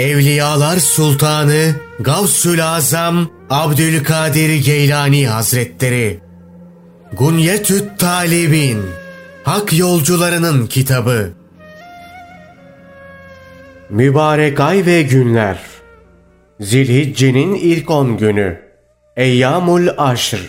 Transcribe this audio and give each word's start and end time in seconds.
Evliyalar 0.00 0.76
Sultanı 0.76 1.74
Gavsül 2.00 2.66
Azam 2.66 3.30
Abdülkadir 3.50 4.64
Geylani 4.64 5.28
Hazretleri. 5.28 6.20
Gunyetüt 7.12 7.98
Talibin 7.98 8.82
Hak 9.44 9.78
Yolcularının 9.78 10.66
Kitabı. 10.66 11.30
Mübarek 13.90 14.60
ay 14.60 14.86
ve 14.86 15.02
günler. 15.02 15.58
Zilhicce'nin 16.60 17.54
ilk 17.54 17.90
on 17.90 18.16
günü. 18.16 18.60
Eyyamul 19.16 19.88
Aşr. 19.98 20.40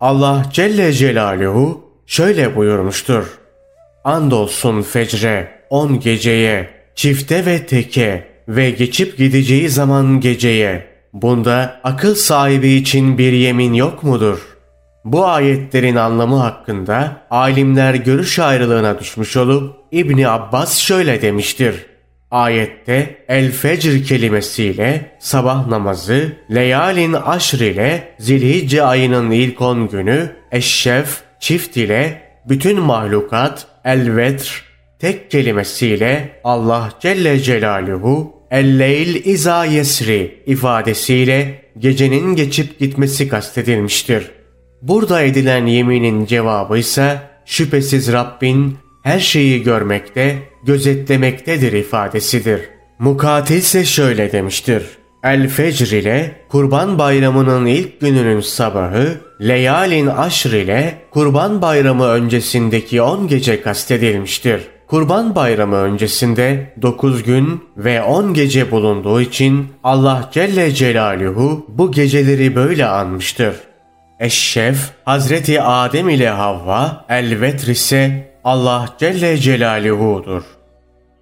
Allah 0.00 0.46
Celle 0.52 0.92
Celaluhu 0.92 1.84
şöyle 2.06 2.56
buyurmuştur. 2.56 3.24
Andolsun 4.04 4.82
fecre, 4.82 5.62
on 5.70 6.00
geceye, 6.00 6.70
çifte 6.94 7.46
ve 7.46 7.66
teke 7.66 8.31
ve 8.48 8.70
geçip 8.70 9.18
gideceği 9.18 9.68
zaman 9.68 10.20
geceye. 10.20 10.86
Bunda 11.12 11.80
akıl 11.84 12.14
sahibi 12.14 12.68
için 12.68 13.18
bir 13.18 13.32
yemin 13.32 13.72
yok 13.72 14.02
mudur? 14.02 14.38
Bu 15.04 15.26
ayetlerin 15.26 15.96
anlamı 15.96 16.36
hakkında 16.36 17.26
alimler 17.30 17.94
görüş 17.94 18.38
ayrılığına 18.38 19.00
düşmüş 19.00 19.36
olup 19.36 19.76
İbni 19.92 20.28
Abbas 20.28 20.78
şöyle 20.78 21.22
demiştir. 21.22 21.74
Ayette 22.30 23.24
el 23.28 23.52
fecr 23.52 24.04
kelimesiyle 24.04 25.16
sabah 25.20 25.66
namazı, 25.66 26.32
leyalin 26.54 27.12
aşr 27.12 27.60
ile 27.60 28.14
zilhicce 28.18 28.82
ayının 28.82 29.30
ilk 29.30 29.60
on 29.60 29.88
günü, 29.88 30.36
eşşef, 30.52 31.20
çift 31.40 31.76
ile 31.76 32.22
bütün 32.48 32.80
mahlukat, 32.80 33.66
el 33.84 34.16
vetr, 34.16 34.64
tek 35.02 35.30
kelimesiyle 35.30 36.40
Allah 36.44 36.92
Celle 37.00 37.40
Celaluhu 37.40 38.32
el-leyl 38.50 39.24
iza 39.24 39.64
yesri 39.64 40.42
ifadesiyle 40.46 41.62
gecenin 41.78 42.36
geçip 42.36 42.78
gitmesi 42.78 43.28
kastedilmiştir. 43.28 44.30
Burada 44.82 45.22
edilen 45.22 45.66
yeminin 45.66 46.26
cevabı 46.26 46.78
ise 46.78 47.18
şüphesiz 47.44 48.12
Rabbin 48.12 48.76
her 49.02 49.18
şeyi 49.18 49.62
görmekte, 49.62 50.38
gözetlemektedir 50.64 51.72
ifadesidir. 51.72 52.60
Mukatil 52.98 53.56
ise 53.56 53.84
şöyle 53.84 54.32
demiştir. 54.32 54.82
El 55.24 55.48
Fecr 55.48 55.92
ile 55.92 56.36
Kurban 56.48 56.98
Bayramı'nın 56.98 57.66
ilk 57.66 58.00
gününün 58.00 58.40
sabahı, 58.40 59.20
Leyalin 59.40 60.06
Aşr 60.06 60.52
ile 60.52 60.94
Kurban 61.10 61.62
Bayramı 61.62 62.06
öncesindeki 62.06 63.02
10 63.02 63.28
gece 63.28 63.62
kastedilmiştir. 63.62 64.71
Kurban 64.92 65.34
Bayramı 65.34 65.76
öncesinde 65.76 66.72
9 66.82 67.22
gün 67.22 67.64
ve 67.76 68.02
10 68.02 68.34
gece 68.34 68.70
bulunduğu 68.70 69.20
için 69.20 69.68
Allah 69.84 70.30
Celle 70.32 70.74
Celaluhu 70.74 71.66
bu 71.68 71.92
geceleri 71.92 72.54
böyle 72.54 72.86
anmıştır. 72.86 73.54
Eşşef, 74.20 74.90
Hazreti 75.04 75.62
Adem 75.62 76.08
ile 76.08 76.28
Havva, 76.28 77.04
El-Vetr 77.08 77.68
ise 77.68 78.32
Allah 78.44 78.88
Celle 78.98 79.38
Celaluhu'dur. 79.38 80.42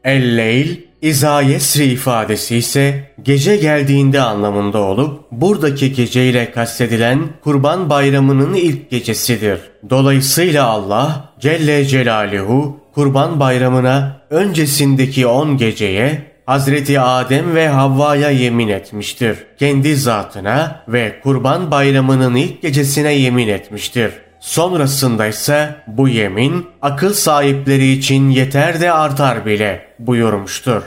El-Leyl, 0.05 0.77
İza 1.03 1.43
Yesri 1.43 1.85
ifadesi 1.85 2.57
ise 2.57 3.11
gece 3.23 3.57
geldiğinde 3.57 4.21
anlamında 4.21 4.79
olup 4.79 5.21
buradaki 5.33 5.93
gece 5.93 6.29
ile 6.29 6.51
kastedilen 6.51 7.21
Kurban 7.45 7.91
Bayramı'nın 7.91 8.55
ilk 8.55 8.91
gecesidir. 8.91 9.59
Dolayısıyla 9.91 10.67
Allah 10.67 11.35
Celle 11.41 11.85
Celaluhu 11.85 12.81
Kurban 13.01 13.41
Bayramı'na 13.41 14.17
öncesindeki 14.31 15.27
10 15.27 15.57
geceye 15.57 16.23
Hazreti 16.47 17.01
Adem 17.01 17.55
ve 17.55 17.69
Havva'ya 17.69 18.31
yemin 18.31 18.69
etmiştir. 18.69 19.39
Kendi 19.59 19.97
zatına 19.97 20.85
ve 20.89 21.21
Kurban 21.23 21.71
Bayramı'nın 21.71 22.35
ilk 22.35 22.63
gecesine 22.63 23.13
yemin 23.13 23.49
etmiştir. 23.49 24.13
Sonrasında 24.41 25.27
ise 25.27 25.75
bu 25.87 26.09
yemin 26.09 26.67
akıl 26.83 27.13
sahipleri 27.13 27.93
için 27.93 28.31
yeter 28.31 28.81
de 28.81 28.93
artar 28.93 29.47
bile 29.47 29.87
buyurmuştur. 29.99 30.83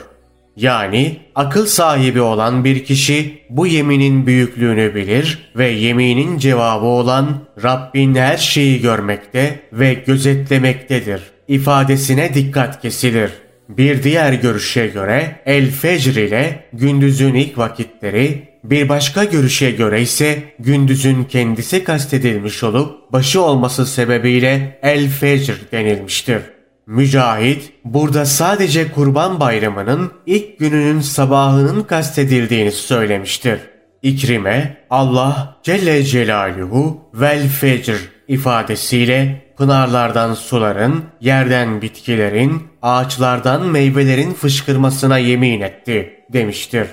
Yani 0.56 1.16
akıl 1.34 1.66
sahibi 1.66 2.20
olan 2.20 2.64
bir 2.64 2.84
kişi 2.84 3.42
bu 3.50 3.66
yeminin 3.66 4.26
büyüklüğünü 4.26 4.94
bilir 4.94 5.52
ve 5.56 5.68
yeminin 5.70 6.38
cevabı 6.38 6.86
olan 6.86 7.26
Rabbin 7.62 8.14
her 8.14 8.36
şeyi 8.36 8.80
görmekte 8.80 9.60
ve 9.72 9.94
gözetlemektedir 9.94 11.33
ifadesine 11.48 12.34
dikkat 12.34 12.82
kesilir. 12.82 13.30
Bir 13.68 14.02
diğer 14.02 14.32
görüşe 14.32 14.86
göre 14.86 15.36
El 15.46 15.70
Fecr 15.70 16.16
ile 16.16 16.64
gündüzün 16.72 17.34
ilk 17.34 17.58
vakitleri, 17.58 18.48
bir 18.64 18.88
başka 18.88 19.24
görüşe 19.24 19.70
göre 19.70 20.02
ise 20.02 20.42
gündüzün 20.58 21.24
kendisi 21.24 21.84
kastedilmiş 21.84 22.62
olup 22.62 23.12
başı 23.12 23.42
olması 23.42 23.86
sebebiyle 23.86 24.78
El 24.82 25.08
Fecr 25.08 25.54
denilmiştir. 25.72 26.40
Mücahit 26.86 27.72
burada 27.84 28.24
sadece 28.24 28.92
Kurban 28.92 29.40
Bayramı'nın 29.40 30.12
ilk 30.26 30.58
gününün 30.58 31.00
sabahının 31.00 31.82
kastedildiğini 31.82 32.72
söylemiştir. 32.72 33.58
İkrime 34.02 34.76
Allah 34.90 35.56
Celle 35.62 36.04
Celaluhu 36.04 37.02
vel 37.14 37.48
fecr 37.48 37.96
ifadesiyle 38.28 39.43
pınarlardan 39.56 40.34
suların, 40.34 41.04
yerden 41.20 41.82
bitkilerin, 41.82 42.62
ağaçlardan 42.82 43.66
meyvelerin 43.66 44.32
fışkırmasına 44.32 45.18
yemin 45.18 45.60
etti 45.60 46.20
demiştir. 46.32 46.86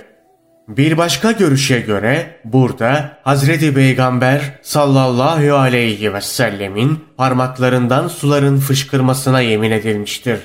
Bir 0.67 0.97
başka 0.97 1.31
görüşe 1.31 1.79
göre 1.79 2.39
burada 2.45 3.17
Hazreti 3.23 3.73
Peygamber 3.73 4.41
sallallahu 4.61 5.55
aleyhi 5.55 6.13
ve 6.13 6.21
sellemin 6.21 6.99
parmaklarından 7.17 8.07
suların 8.07 8.57
fışkırmasına 8.57 9.41
yemin 9.41 9.71
edilmiştir. 9.71 10.39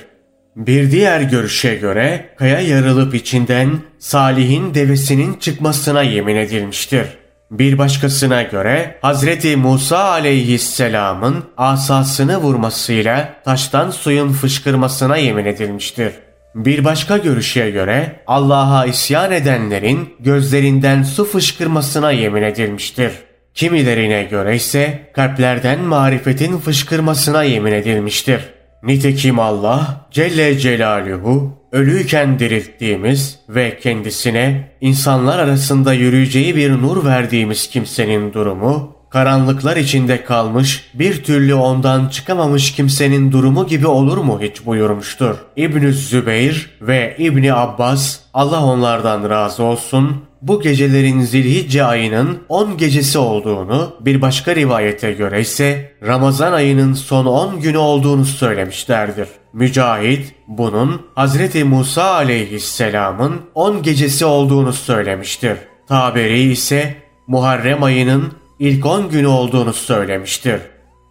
Bir 0.55 0.91
diğer 0.91 1.21
görüşe 1.21 1.75
göre 1.75 2.29
kaya 2.37 2.59
yarılıp 2.59 3.15
içinden 3.15 3.69
Salih'in 3.99 4.73
devesinin 4.73 5.33
çıkmasına 5.33 6.03
yemin 6.03 6.35
edilmiştir. 6.35 7.05
Bir 7.51 7.77
başkasına 7.77 8.41
göre 8.41 8.97
Hazreti 9.01 9.55
Musa 9.55 10.03
aleyhisselamın 10.03 11.43
asasını 11.57 12.37
vurmasıyla 12.37 13.33
taştan 13.45 13.91
suyun 13.91 14.31
fışkırmasına 14.31 15.17
yemin 15.17 15.45
edilmiştir. 15.45 16.11
Bir 16.55 16.85
başka 16.85 17.17
görüşe 17.17 17.71
göre 17.71 18.19
Allah'a 18.27 18.85
isyan 18.85 19.31
edenlerin 19.31 20.15
gözlerinden 20.19 21.03
su 21.03 21.25
fışkırmasına 21.25 22.11
yemin 22.11 22.41
edilmiştir. 22.41 23.11
Kimilerine 23.53 24.23
göre 24.23 24.55
ise 24.55 25.11
kalplerden 25.15 25.79
marifetin 25.79 26.57
fışkırmasına 26.57 27.43
yemin 27.43 27.71
edilmiştir. 27.71 28.41
Nitekim 28.83 29.39
Allah 29.39 30.07
Celle 30.11 30.57
Celaluhu 30.57 31.56
ölüyken 31.71 32.39
dirilttiğimiz 32.39 33.39
ve 33.49 33.79
kendisine 33.79 34.71
insanlar 34.81 35.39
arasında 35.39 35.93
yürüyeceği 35.93 36.55
bir 36.55 36.71
nur 36.71 37.05
verdiğimiz 37.05 37.69
kimsenin 37.69 38.33
durumu 38.33 38.97
karanlıklar 39.09 39.77
içinde 39.77 40.23
kalmış, 40.23 40.89
bir 40.93 41.23
türlü 41.23 41.53
ondan 41.53 42.07
çıkamamış 42.07 42.71
kimsenin 42.71 43.31
durumu 43.31 43.67
gibi 43.67 43.87
olur 43.87 44.17
mu 44.17 44.39
hiç 44.41 44.65
buyurmuştur. 44.65 45.35
İbn 45.55 45.91
Zübeyr 45.91 46.69
ve 46.81 47.15
İbni 47.19 47.53
Abbas 47.53 48.19
Allah 48.33 48.63
onlardan 48.63 49.29
razı 49.29 49.63
olsun 49.63 50.23
bu 50.41 50.61
gecelerin 50.61 51.21
zilhicce 51.21 51.83
ayının 51.83 52.39
10 52.49 52.77
gecesi 52.77 53.17
olduğunu 53.17 53.95
bir 53.99 54.21
başka 54.21 54.55
rivayete 54.55 55.11
göre 55.11 55.41
ise 55.41 55.91
Ramazan 56.07 56.53
ayının 56.53 56.93
son 56.93 57.25
10 57.25 57.59
günü 57.59 57.77
olduğunu 57.77 58.25
söylemişlerdir. 58.25 59.27
Mücahit 59.53 60.33
bunun 60.47 61.01
Hazreti 61.15 61.63
Musa 61.63 62.13
aleyhisselamın 62.13 63.41
10 63.55 63.81
gecesi 63.83 64.25
olduğunu 64.25 64.73
söylemiştir. 64.73 65.57
Taberi 65.87 66.39
ise 66.39 66.95
Muharrem 67.27 67.83
ayının 67.83 68.33
ilk 68.59 68.85
10 68.85 69.09
günü 69.09 69.27
olduğunu 69.27 69.73
söylemiştir. 69.73 70.61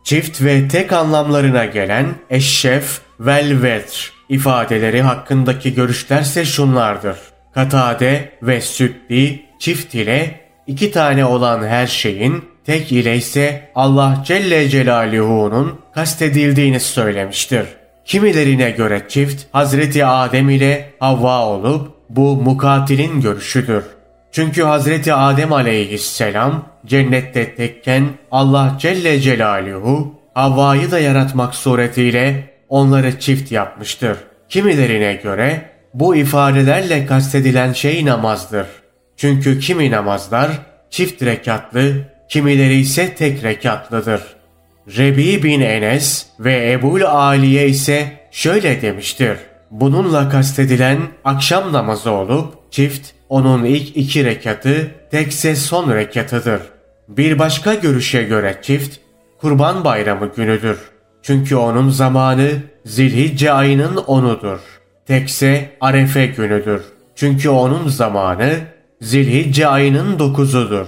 Çift 0.05 0.43
ve 0.43 0.69
tek 0.69 0.93
anlamlarına 0.93 1.65
gelen 1.65 2.07
eşşef, 2.31 3.01
vel 3.21 3.63
vetr 3.63 4.13
ifadeleri 4.29 5.03
hakkındaki 5.03 5.75
görüşlerse 5.75 6.45
şunlardır. 6.45 7.17
Katade 7.55 8.33
ve 8.43 8.61
süddi 8.61 9.43
çift 9.59 9.95
ile 9.95 10.41
iki 10.67 10.91
tane 10.91 11.25
olan 11.25 11.67
her 11.67 11.87
şeyin 11.87 12.45
tek 12.65 12.93
ile 12.93 13.17
ise 13.17 13.71
Allah 13.75 14.23
Celle 14.27 14.69
Celaluhu'nun 14.69 15.81
kastedildiğini 15.95 16.81
söylemiştir. 16.81 17.67
Kimilerine 18.07 18.71
göre 18.71 19.03
çift 19.09 19.45
Hazreti 19.53 20.05
Adem 20.05 20.51
ile 20.51 20.93
Havva 20.99 21.47
olup 21.47 21.93
bu 22.11 22.37
mukatilin 22.37 23.21
görüşüdür. 23.21 23.85
Çünkü 24.33 24.63
Hazreti 24.63 25.15
Adem 25.15 25.53
aleyhisselam 25.53 26.69
cennette 26.87 27.55
tekken 27.55 28.09
Allah 28.31 28.77
Celle 28.79 29.21
Celaluhu 29.21 30.15
Havva'yı 30.35 30.91
da 30.91 30.99
yaratmak 30.99 31.55
suretiyle 31.55 32.51
onları 32.69 33.21
çift 33.21 33.53
yapmıştır. 33.53 34.19
Kimilerine 34.49 35.15
göre 35.15 35.71
bu 35.95 36.17
ifadelerle 36.17 37.07
kastedilen 37.07 37.73
şey 37.73 38.05
namazdır. 38.05 38.67
Çünkü 39.17 39.61
kimi 39.61 39.91
namazlar 39.91 40.51
çift 40.91 41.23
rekatlı, 41.23 41.93
kimileri 42.29 42.75
ise 42.75 43.15
tek 43.15 43.45
rekatlıdır. 43.45 44.36
Rebi 44.89 45.43
bin 45.43 45.61
Enes 45.61 46.27
ve 46.41 46.73
Ebul 46.73 47.03
Aliye 47.03 47.69
ise 47.69 48.13
şöyle 48.31 48.83
demiştir. 48.83 49.37
Bununla 49.71 50.29
kastedilen 50.29 50.99
akşam 51.25 51.73
namazı 51.73 52.11
olup 52.11 52.73
çift 52.73 53.11
onun 53.29 53.65
ilk 53.65 53.97
iki 53.97 54.25
rekatı 54.25 54.91
tekse 55.11 55.57
son 55.57 55.95
rekatıdır. 55.95 56.63
Bir 57.09 57.39
başka 57.39 57.75
görüşe 57.75 58.23
göre 58.23 58.59
çift 58.63 58.97
kurban 59.41 59.85
bayramı 59.85 60.31
günüdür. 60.37 60.79
Çünkü 61.23 61.57
onun 61.57 61.89
zamanı 61.89 62.51
Zilhicce 62.85 63.53
ayının 63.53 63.97
onudur. 63.97 64.59
Tekse 65.07 65.71
Arefe 65.81 66.27
günüdür. 66.27 66.83
Çünkü 67.15 67.49
onun 67.49 67.89
zamanı 67.89 68.55
Zilhicce 69.01 69.67
ayının 69.67 70.19
dokuzudur. 70.19 70.87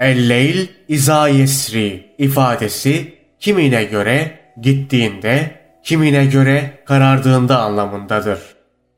El-Leyl 0.00 0.66
İza 0.88 1.28
Yesri 1.28 2.06
ifadesi 2.18 3.15
kimine 3.40 3.84
göre 3.84 4.38
gittiğinde, 4.60 5.50
kimine 5.84 6.26
göre 6.26 6.70
karardığında 6.84 7.60
anlamındadır. 7.60 8.38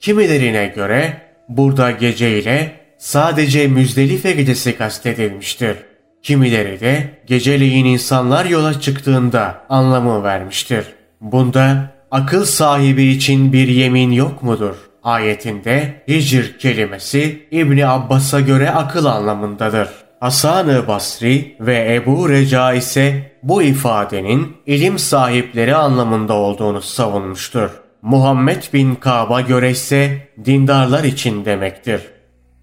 Kimilerine 0.00 0.72
göre 0.76 1.22
burada 1.48 1.90
gece 1.90 2.38
ile 2.38 2.72
sadece 2.98 3.68
Müzdelife 3.68 4.32
gecesi 4.32 4.76
kastedilmiştir. 4.76 5.76
Kimileri 6.22 6.80
de 6.80 7.04
geceleyin 7.26 7.84
insanlar 7.84 8.44
yola 8.44 8.80
çıktığında 8.80 9.64
anlamı 9.68 10.24
vermiştir. 10.24 10.84
Bunda 11.20 11.94
akıl 12.10 12.44
sahibi 12.44 13.04
için 13.04 13.52
bir 13.52 13.68
yemin 13.68 14.10
yok 14.10 14.42
mudur? 14.42 14.74
Ayetinde 15.02 16.02
hicr 16.08 16.58
kelimesi 16.58 17.46
İbni 17.50 17.86
Abbas'a 17.86 18.40
göre 18.40 18.70
akıl 18.70 19.04
anlamındadır. 19.04 19.88
Hasan-ı 20.20 20.88
Basri 20.88 21.56
ve 21.60 21.94
Ebu 21.94 22.28
Reca 22.28 22.72
ise 22.72 23.32
bu 23.42 23.62
ifadenin 23.62 24.56
ilim 24.66 24.98
sahipleri 24.98 25.74
anlamında 25.74 26.34
olduğunu 26.34 26.82
savunmuştur. 26.82 27.70
Muhammed 28.02 28.62
bin 28.72 28.94
Kab'a 28.94 29.40
göre 29.40 29.70
ise 29.70 30.28
dindarlar 30.44 31.04
için 31.04 31.44
demektir. 31.44 32.00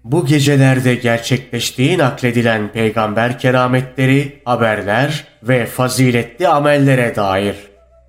Bu 0.04 0.26
gecelerde 0.26 0.94
gerçekleştiği 0.94 1.98
nakledilen 1.98 2.72
peygamber 2.72 3.38
kerametleri, 3.38 4.42
haberler 4.44 5.24
ve 5.42 5.66
faziletli 5.66 6.48
amellere 6.48 7.16
dair. 7.16 7.56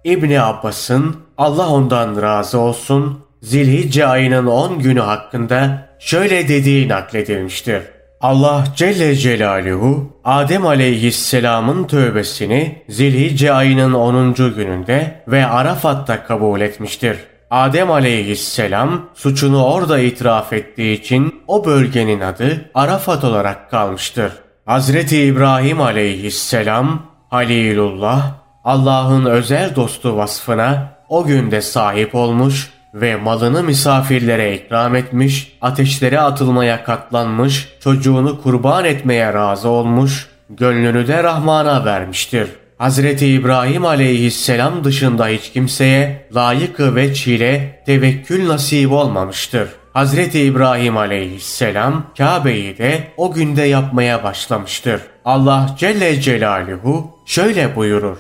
İbni 0.04 0.42
Abbas'ın 0.42 1.16
Allah 1.38 1.70
ondan 1.70 2.22
razı 2.22 2.60
olsun 2.60 3.28
Zilhicce 3.42 4.08
ayının 4.08 4.46
10 4.46 4.80
günü 4.80 5.00
hakkında 5.00 5.90
şöyle 6.00 6.48
dediği 6.48 6.88
nakledilmiştir. 6.88 7.97
Allah 8.22 8.64
Celle 8.76 9.16
Celaluhu 9.16 10.20
Adem 10.24 10.66
aleyhisselamın 10.66 11.84
tövbesini 11.84 12.84
Zilhicce 12.90 13.54
ayının 13.54 13.94
10. 13.94 14.34
gününde 14.34 15.24
ve 15.28 15.46
Arafat'ta 15.46 16.24
kabul 16.24 16.62
etmiştir. 16.62 17.18
Adem 17.52 17.92
aleyhisselam 17.92 19.10
suçunu 19.14 19.66
orada 19.66 20.00
itiraf 20.00 20.54
ettiği 20.54 21.00
için 21.00 21.36
o 21.48 21.66
bölgenin 21.66 22.22
adı 22.22 22.72
Arafat 22.74 23.24
olarak 23.24 23.72
kalmıştır. 23.72 24.32
Hazreti 24.66 25.22
İbrahim 25.22 25.82
aleyhisselam 25.82 27.02
Halilullah 27.30 28.32
Allah'ın 28.64 29.26
özel 29.26 29.76
dostu 29.76 30.18
vasfına 30.18 30.98
o 31.10 31.24
günde 31.26 31.62
sahip 31.62 32.16
olmuş 32.16 32.77
ve 32.94 33.16
malını 33.16 33.64
misafirlere 33.64 34.56
ikram 34.56 34.96
etmiş, 34.96 35.58
ateşlere 35.62 36.20
atılmaya 36.20 36.84
katlanmış, 36.84 37.68
çocuğunu 37.80 38.42
kurban 38.42 38.86
etmeye 38.86 39.34
razı 39.34 39.70
olmuş, 39.70 40.28
gönlünü 40.50 41.08
de 41.08 41.24
Rahman'a 41.24 41.86
vermiştir. 41.86 42.48
Hazreti 42.78 43.28
İbrahim 43.28 43.86
aleyhisselam 43.86 44.84
dışında 44.84 45.28
hiç 45.28 45.52
kimseye 45.52 46.28
layık 46.36 46.80
ve 46.80 47.14
çile 47.14 47.84
tevekkül 47.86 48.48
nasip 48.48 48.92
olmamıştır. 48.92 49.70
Hazreti 49.94 50.40
İbrahim 50.40 50.98
aleyhisselam 50.98 52.06
Kabe'yi 52.18 52.78
de 52.78 53.04
o 53.18 53.34
günde 53.34 53.62
yapmaya 53.62 54.24
başlamıştır. 54.24 55.02
Allah 55.26 55.76
Celle 55.80 56.22
Celaluhu 56.22 57.12
şöyle 57.26 57.76
buyurur. 57.76 58.18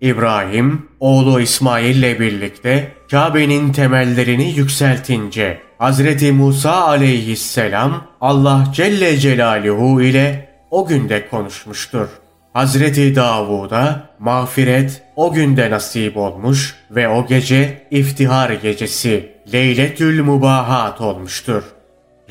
İbrahim, 0.00 0.85
oğlu 1.00 1.40
İsmail 1.40 1.96
ile 1.96 2.20
birlikte 2.20 2.92
Kabe'nin 3.10 3.72
temellerini 3.72 4.50
yükseltince 4.50 5.58
Hazreti 5.78 6.32
Musa 6.32 6.86
aleyhisselam 6.86 8.04
Allah 8.20 8.64
Celle 8.74 9.18
Celaluhu 9.18 10.02
ile 10.02 10.48
o 10.70 10.86
günde 10.86 11.28
konuşmuştur. 11.28 12.08
Hazreti 12.52 13.16
Davud'a 13.16 14.10
mağfiret 14.18 15.02
o 15.16 15.32
günde 15.32 15.70
nasip 15.70 16.16
olmuş 16.16 16.74
ve 16.90 17.08
o 17.08 17.26
gece 17.26 17.86
iftihar 17.90 18.50
gecesi 18.50 19.32
Leyletül 19.52 20.22
Mubahat 20.22 21.00
olmuştur. 21.00 21.62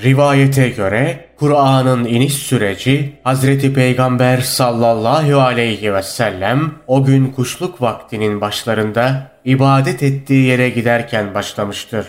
Rivayete 0.04 0.70
göre 0.70 1.25
Kur'an'ın 1.40 2.06
iniş 2.06 2.34
süreci 2.34 3.14
Hazreti 3.24 3.74
Peygamber 3.74 4.42
sallallahu 4.42 5.42
aleyhi 5.42 5.94
ve 5.94 6.04
sellem 6.04 6.72
o 6.88 7.04
gün 7.04 7.32
kuşluk 7.32 7.82
vaktinin 7.82 8.42
başlarında 8.42 9.32
ibadet 9.46 10.04
ettiği 10.04 10.46
yere 10.46 10.70
giderken 10.70 11.34
başlamıştır. 11.34 12.08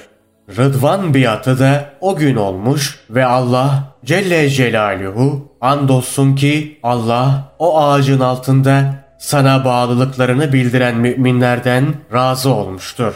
Rıdvan 0.56 1.14
biatı 1.14 1.58
da 1.58 1.90
o 2.00 2.16
gün 2.16 2.36
olmuş 2.36 3.00
ve 3.10 3.26
Allah 3.26 3.84
Celle 4.04 4.50
Celaluhu 4.50 5.52
andolsun 5.60 6.34
ki 6.34 6.78
Allah 6.82 7.52
o 7.58 7.80
ağacın 7.80 8.20
altında 8.20 8.94
sana 9.18 9.64
bağlılıklarını 9.64 10.52
bildiren 10.52 10.96
müminlerden 10.96 11.84
razı 12.12 12.50
olmuştur. 12.54 13.14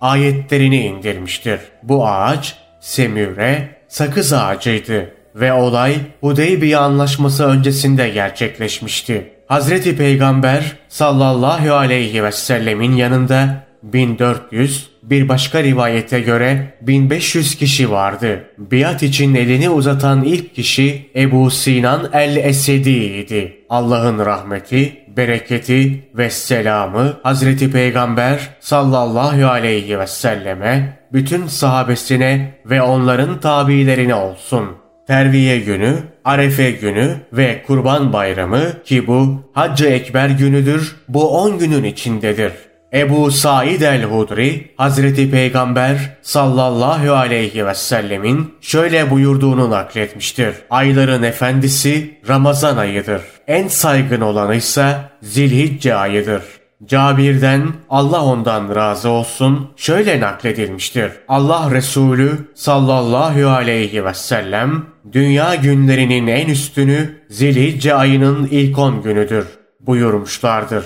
Ayetlerini 0.00 0.80
indirmiştir. 0.80 1.60
Bu 1.82 2.08
ağaç 2.08 2.58
Semüre 2.80 3.68
sakız 3.88 4.32
ağacıydı 4.32 5.13
ve 5.34 5.52
olay 5.52 5.96
Hudeybiye 6.20 6.76
anlaşması 6.76 7.44
öncesinde 7.44 8.08
gerçekleşmişti. 8.08 9.30
Hazreti 9.46 9.96
Peygamber 9.96 10.76
sallallahu 10.88 11.74
aleyhi 11.74 12.24
ve 12.24 12.32
sellemin 12.32 12.92
yanında 12.96 13.64
1400, 13.82 14.90
bir 15.02 15.28
başka 15.28 15.62
rivayete 15.62 16.20
göre 16.20 16.74
1500 16.80 17.54
kişi 17.54 17.90
vardı. 17.90 18.44
Biat 18.58 19.02
için 19.02 19.34
elini 19.34 19.70
uzatan 19.70 20.24
ilk 20.24 20.54
kişi 20.54 21.10
Ebu 21.16 21.50
Sinan 21.50 22.10
el-Esedi 22.12 23.64
Allah'ın 23.70 24.18
rahmeti, 24.18 24.96
bereketi 25.16 26.08
ve 26.14 26.30
selamı 26.30 27.16
Hazreti 27.22 27.70
Peygamber 27.70 28.48
sallallahu 28.60 29.46
aleyhi 29.46 29.98
ve 29.98 30.06
selleme, 30.06 30.98
bütün 31.12 31.46
sahabesine 31.46 32.58
ve 32.66 32.82
onların 32.82 33.40
tabilerine 33.40 34.14
olsun. 34.14 34.83
Terviye 35.06 35.58
günü, 35.58 35.94
Arefe 36.24 36.70
günü 36.70 37.16
ve 37.32 37.62
Kurban 37.66 38.12
Bayramı 38.12 38.82
ki 38.84 39.06
bu 39.06 39.42
Haccı 39.52 39.86
Ekber 39.86 40.28
günüdür, 40.28 40.96
bu 41.08 41.28
10 41.28 41.58
günün 41.58 41.84
içindedir. 41.84 42.52
Ebu 42.94 43.30
Said 43.30 43.80
el-Hudri, 43.80 44.74
Hazreti 44.76 45.30
Peygamber 45.30 45.96
sallallahu 46.22 47.12
aleyhi 47.12 47.66
ve 47.66 47.74
sellemin 47.74 48.54
şöyle 48.60 49.10
buyurduğunu 49.10 49.70
nakletmiştir. 49.70 50.54
Ayların 50.70 51.22
efendisi 51.22 52.20
Ramazan 52.28 52.76
ayıdır. 52.76 53.22
En 53.46 53.68
saygın 53.68 54.20
olanı 54.20 54.54
ise 54.54 54.96
Zilhicce 55.22 55.94
ayıdır. 55.94 56.42
Cabir'den 56.86 57.72
Allah 57.90 58.24
ondan 58.24 58.74
razı 58.74 59.08
olsun 59.08 59.70
şöyle 59.76 60.20
nakledilmiştir. 60.20 61.12
Allah 61.28 61.70
Resulü 61.70 62.38
sallallahu 62.54 63.48
aleyhi 63.48 64.04
ve 64.04 64.14
sellem 64.14 64.93
dünya 65.12 65.54
günlerinin 65.54 66.26
en 66.26 66.48
üstünü 66.48 67.10
Zilhicce 67.30 67.94
ayının 67.94 68.46
ilk 68.50 68.78
on 68.78 69.02
günüdür 69.02 69.46
buyurmuşlardır. 69.80 70.84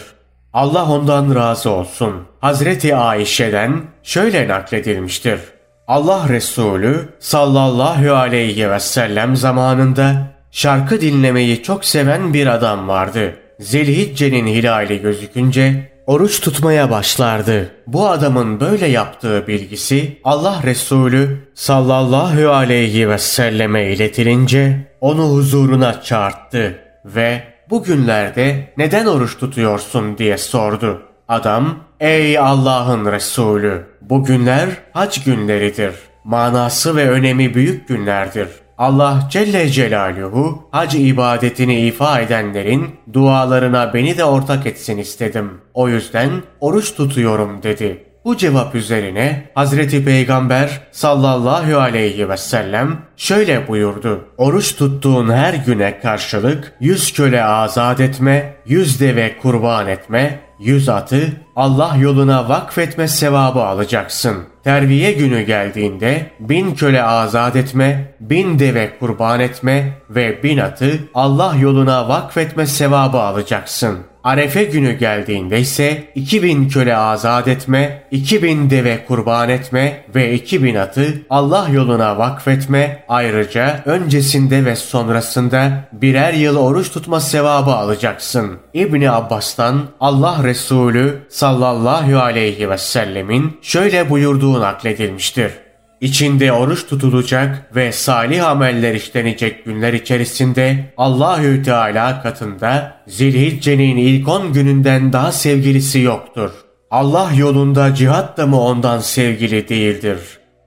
Allah 0.53 0.91
ondan 0.91 1.35
razı 1.35 1.71
olsun. 1.71 2.15
Hazreti 2.41 2.97
Ayşe'den 2.97 3.83
şöyle 4.03 4.49
nakledilmiştir. 4.49 5.41
Allah 5.87 6.29
Resulü 6.29 7.09
sallallahu 7.19 8.15
aleyhi 8.15 8.71
ve 8.71 8.81
sellem 8.81 9.37
zamanında 9.37 10.27
şarkı 10.51 11.01
dinlemeyi 11.01 11.63
çok 11.63 11.85
seven 11.85 12.35
bir 12.35 12.47
adam 12.47 12.89
vardı. 12.89 13.35
Zilhicce'nin 13.61 14.47
hilali 14.47 15.01
gözükünce 15.01 15.93
oruç 16.09 16.41
tutmaya 16.41 16.91
başlardı. 16.91 17.71
Bu 17.87 18.09
adamın 18.09 18.61
böyle 18.61 18.87
yaptığı 18.87 19.47
bilgisi 19.47 20.21
Allah 20.25 20.61
Resulü 20.65 21.39
sallallahu 21.55 22.51
aleyhi 22.51 23.09
ve 23.09 23.19
selleme 23.19 23.93
iletilince 23.93 24.93
onu 25.01 25.23
huzuruna 25.23 26.03
çağırttı 26.03 26.79
ve 27.05 27.43
bugünlerde 27.71 28.73
neden 28.77 29.07
oruç 29.07 29.39
tutuyorsun 29.39 30.19
diye 30.19 30.39
sordu. 30.39 31.03
Adam, 31.29 31.79
ey 32.01 32.39
Allah'ın 32.39 33.13
Resulü, 33.13 33.87
bugünler 34.01 34.69
hac 34.93 35.25
günleridir. 35.25 35.95
manası 36.25 36.97
ve 36.97 37.11
önemi 37.11 37.55
büyük 37.55 37.89
günlerdir. 37.89 38.49
Allah 38.79 39.29
Celle 39.31 39.69
Celaluhu 39.69 40.69
hac 40.71 40.95
ibadetini 40.95 41.81
ifa 41.81 42.21
edenlerin 42.21 42.91
dualarına 43.13 43.95
beni 43.95 44.19
de 44.19 44.25
ortak 44.25 44.67
etsin 44.67 44.99
istedim. 44.99 45.51
O 45.75 45.89
yüzden 45.89 46.31
oruç 46.61 46.95
tutuyorum 46.95 47.63
dedi. 47.63 48.05
Bu 48.25 48.37
cevap 48.37 48.75
üzerine 48.75 49.51
Hazreti 49.55 50.05
Peygamber 50.05 50.81
sallallahu 50.93 51.79
aleyhi 51.79 52.29
ve 52.29 52.37
sellem 52.37 52.99
şöyle 53.17 53.69
buyurdu. 53.69 54.25
Oruç 54.37 54.77
tuttuğun 54.77 55.33
her 55.33 55.55
güne 55.55 56.01
karşılık 56.01 56.73
yüz 56.81 57.13
köle 57.13 57.45
azat 57.45 58.01
etme, 58.01 58.57
yüz 58.67 59.01
deve 59.01 59.39
kurban 59.39 59.89
etme, 59.89 60.41
yüz 60.61 60.89
atı 60.89 61.33
Allah 61.59 61.97
yoluna 61.97 62.49
vakfetme 62.49 63.09
sevabı 63.09 63.63
alacaksın. 63.65 64.37
Terbiye 64.65 65.13
günü 65.13 65.43
geldiğinde 65.43 66.31
bin 66.41 66.75
köle 66.75 67.03
azat 67.03 67.57
etme, 67.57 68.15
bin 68.21 68.59
deve 68.59 68.99
kurban 68.99 69.41
etme 69.41 69.93
ve 70.11 70.43
bin 70.43 70.59
atı 70.59 70.99
Allah 71.15 71.57
yoluna 71.61 72.09
vakfetme 72.09 72.67
sevabı 72.67 73.21
alacaksın. 73.21 73.99
Arefe 74.25 74.65
günü 74.65 74.93
geldiğinde 74.93 75.61
ise 75.61 76.13
2000 76.15 76.69
köle 76.69 76.97
azat 76.97 77.49
etme, 77.49 78.03
2000 78.11 78.71
deve 78.71 79.05
kurban 79.05 79.49
etme 79.49 80.05
ve 80.15 80.35
2000 80.35 80.75
atı 80.75 81.23
Allah 81.31 81.69
yoluna 81.73 82.19
vakfetme, 82.19 83.05
ayrıca 83.09 83.83
öncesinde 83.85 84.65
ve 84.65 84.77
sonrasında 84.77 85.89
birer 85.93 86.33
yıl 86.33 86.57
oruç 86.57 86.91
tutma 86.91 87.21
sevabı 87.21 87.71
alacaksın. 87.71 88.59
İbni 88.75 89.11
Abbas'tan 89.11 89.83
Allah 90.01 90.39
Resulü 90.45 91.19
sallallahu 91.29 91.48
aleyhi 91.49 92.71
ve 92.71 92.79
sellemin 92.79 93.59
şöyle 93.63 94.11
buyurduğu 94.11 94.61
nakledilmiştir. 94.61 95.53
İçinde 96.01 96.53
oruç 96.53 96.87
tutulacak 96.87 97.77
ve 97.77 97.93
salih 97.93 98.47
ameller 98.47 98.95
işlenecek 98.95 99.65
günler 99.65 99.93
içerisinde 99.93 100.93
Allahü 100.97 101.63
Teala 101.63 102.23
katında 102.23 102.93
Zilhicce'nin 103.07 103.97
ilk 103.97 104.29
on 104.29 104.53
gününden 104.53 105.13
daha 105.13 105.33
sevgilisi 105.33 106.01
yoktur. 106.01 106.51
Allah 106.91 107.31
yolunda 107.37 107.95
cihat 107.95 108.39
da 108.39 108.47
mı 108.47 108.61
ondan 108.61 108.99
sevgili 108.99 109.69
değildir? 109.69 110.19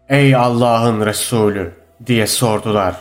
Ey 0.09 0.35
Allah'ın 0.35 1.05
Resulü 1.05 1.71
diye 2.07 2.27
sordular. 2.27 2.95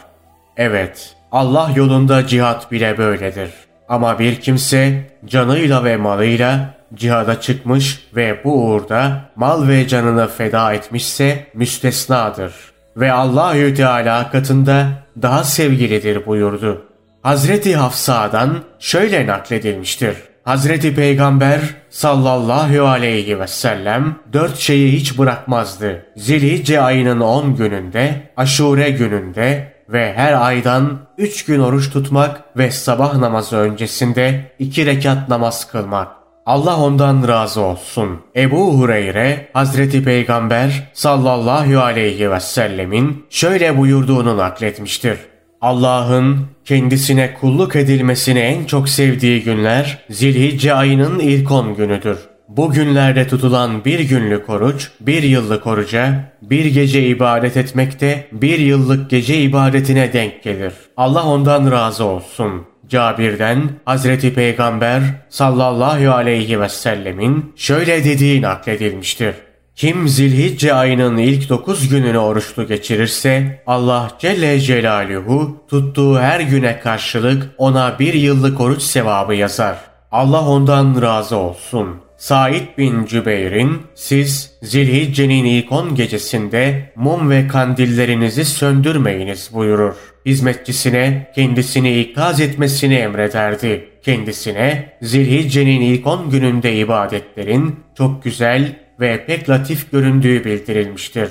Evet, 0.57 1.17
Allah 1.33 1.71
yolunda 1.77 2.27
cihat 2.27 2.73
bile 2.73 2.99
böyledir. 2.99 3.51
Ama 3.89 4.19
bir 4.19 4.41
kimse 4.41 5.11
canıyla 5.27 5.85
ve 5.85 5.97
malıyla 5.97 6.75
cihada 6.95 7.41
çıkmış 7.41 8.07
ve 8.17 8.41
bu 8.45 8.65
uğurda 8.65 9.21
mal 9.37 9.69
ve 9.69 9.89
canını 9.89 10.29
feda 10.29 10.73
etmişse 10.73 11.47
müstesnadır 11.55 12.53
ve 12.97 13.13
Allahü 13.13 13.75
Teala 13.75 14.31
katında 14.31 14.89
daha 15.23 15.45
sevgilidir 15.45 16.27
buyurdu. 16.27 16.87
Hazreti 17.23 17.77
Hafsa'dan 17.77 18.59
şöyle 18.79 19.27
nakledilmiştir. 19.27 20.17
Hazreti 20.45 20.95
Peygamber 20.95 21.61
sallallahu 21.91 22.87
aleyhi 22.87 23.41
ve 23.41 23.47
sellem 23.47 24.17
dört 24.33 24.59
şeyi 24.59 24.93
hiç 24.93 25.19
bırakmazdı. 25.19 26.07
Zilhicce 26.17 26.81
ayının 26.81 27.21
on 27.21 27.57
gününde, 27.57 28.31
aşure 28.37 28.91
gününde 28.91 29.73
ve 29.89 30.13
her 30.17 30.47
aydan 30.47 30.99
üç 31.19 31.45
gün 31.45 31.61
oruç 31.61 31.91
tutmak 31.93 32.57
ve 32.57 32.71
sabah 32.71 33.15
namazı 33.15 33.57
öncesinde 33.57 34.53
iki 34.59 34.87
rekat 34.87 35.29
namaz 35.29 35.71
kılmak. 35.71 36.20
Allah 36.47 36.81
ondan 36.81 37.29
razı 37.29 37.61
olsun. 37.61 38.09
Ebu 38.37 38.79
Hureyre, 38.79 39.49
Hazreti 39.53 40.05
Peygamber 40.05 40.91
sallallahu 40.93 41.81
aleyhi 41.81 42.31
ve 42.31 42.41
sellemin 42.41 43.27
şöyle 43.31 43.79
buyurduğunu 43.79 44.37
nakletmiştir. 44.37 45.19
Allah'ın 45.61 46.47
kendisine 46.65 47.35
kulluk 47.41 47.77
edilmesini 47.77 48.39
en 48.39 48.65
çok 48.65 48.89
sevdiği 48.89 49.43
günler 49.43 49.99
Zilhicce 50.11 50.75
ayının 50.75 51.19
ilk 51.19 51.51
on 51.51 51.75
günüdür. 51.75 52.19
Bu 52.49 52.71
günlerde 52.73 53.29
tutulan 53.29 53.85
bir 53.85 54.01
günlük 54.01 54.51
oruç, 54.51 54.91
bir 55.01 55.23
yıllık 55.23 55.67
oruca, 55.67 56.33
bir 56.43 56.65
gece 56.65 57.07
ibadet 57.07 57.57
etmekte 57.57 58.29
bir 58.33 58.59
yıllık 58.59 59.11
gece 59.11 59.41
ibadetine 59.41 60.13
denk 60.13 60.43
gelir. 60.43 60.73
Allah 60.97 61.27
ondan 61.27 61.71
razı 61.71 62.05
olsun. 62.05 62.70
Cabir'den 62.91 63.71
Hazreti 63.85 64.35
Peygamber 64.35 65.03
sallallahu 65.29 66.11
aleyhi 66.11 66.61
ve 66.61 66.69
sellemin 66.69 67.53
şöyle 67.57 68.05
dediği 68.05 68.43
nakledilmiştir. 68.43 69.35
Kim 69.77 70.09
zilhicce 70.09 70.75
ayının 70.75 71.17
ilk 71.17 71.49
dokuz 71.49 71.89
gününü 71.89 72.19
oruçlu 72.19 72.67
geçirirse 72.67 73.63
Allah 73.67 74.11
Celle 74.19 74.61
Celaluhu 74.61 75.65
tuttuğu 75.71 76.19
her 76.19 76.41
güne 76.41 76.81
karşılık 76.81 77.51
ona 77.59 77.99
bir 77.99 78.15
yıllık 78.15 78.61
oruç 78.61 78.83
sevabı 78.83 79.35
yazar. 79.35 79.77
Allah 80.13 80.49
ondan 80.49 81.03
razı 81.03 81.37
olsun. 81.37 81.89
Said 82.17 82.79
bin 82.79 83.07
Cübeyr'in 83.07 83.83
siz 83.95 84.53
Zilhicce'nin 84.63 85.45
ilk 85.45 85.73
on 85.73 85.95
gecesinde 85.95 86.93
mum 86.97 87.31
ve 87.31 87.49
kandillerinizi 87.49 88.45
söndürmeyiniz 88.45 89.51
buyurur. 89.55 89.95
Hizmetçisine 90.27 91.31
kendisini 91.35 91.99
ikaz 91.99 92.41
etmesini 92.41 92.95
emrederdi. 92.95 93.89
Kendisine 94.03 94.93
Zilhicce'nin 95.03 95.81
ilk 95.81 96.07
on 96.07 96.31
gününde 96.31 96.77
ibadetlerin 96.77 97.81
çok 97.99 98.23
güzel 98.25 98.77
ve 99.01 99.27
pek 99.27 99.49
latif 99.49 99.93
göründüğü 99.93 100.45
bildirilmiştir. 100.45 101.31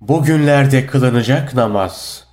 Bugünlerde 0.00 0.86
kılınacak 0.86 1.54
namaz 1.54 2.24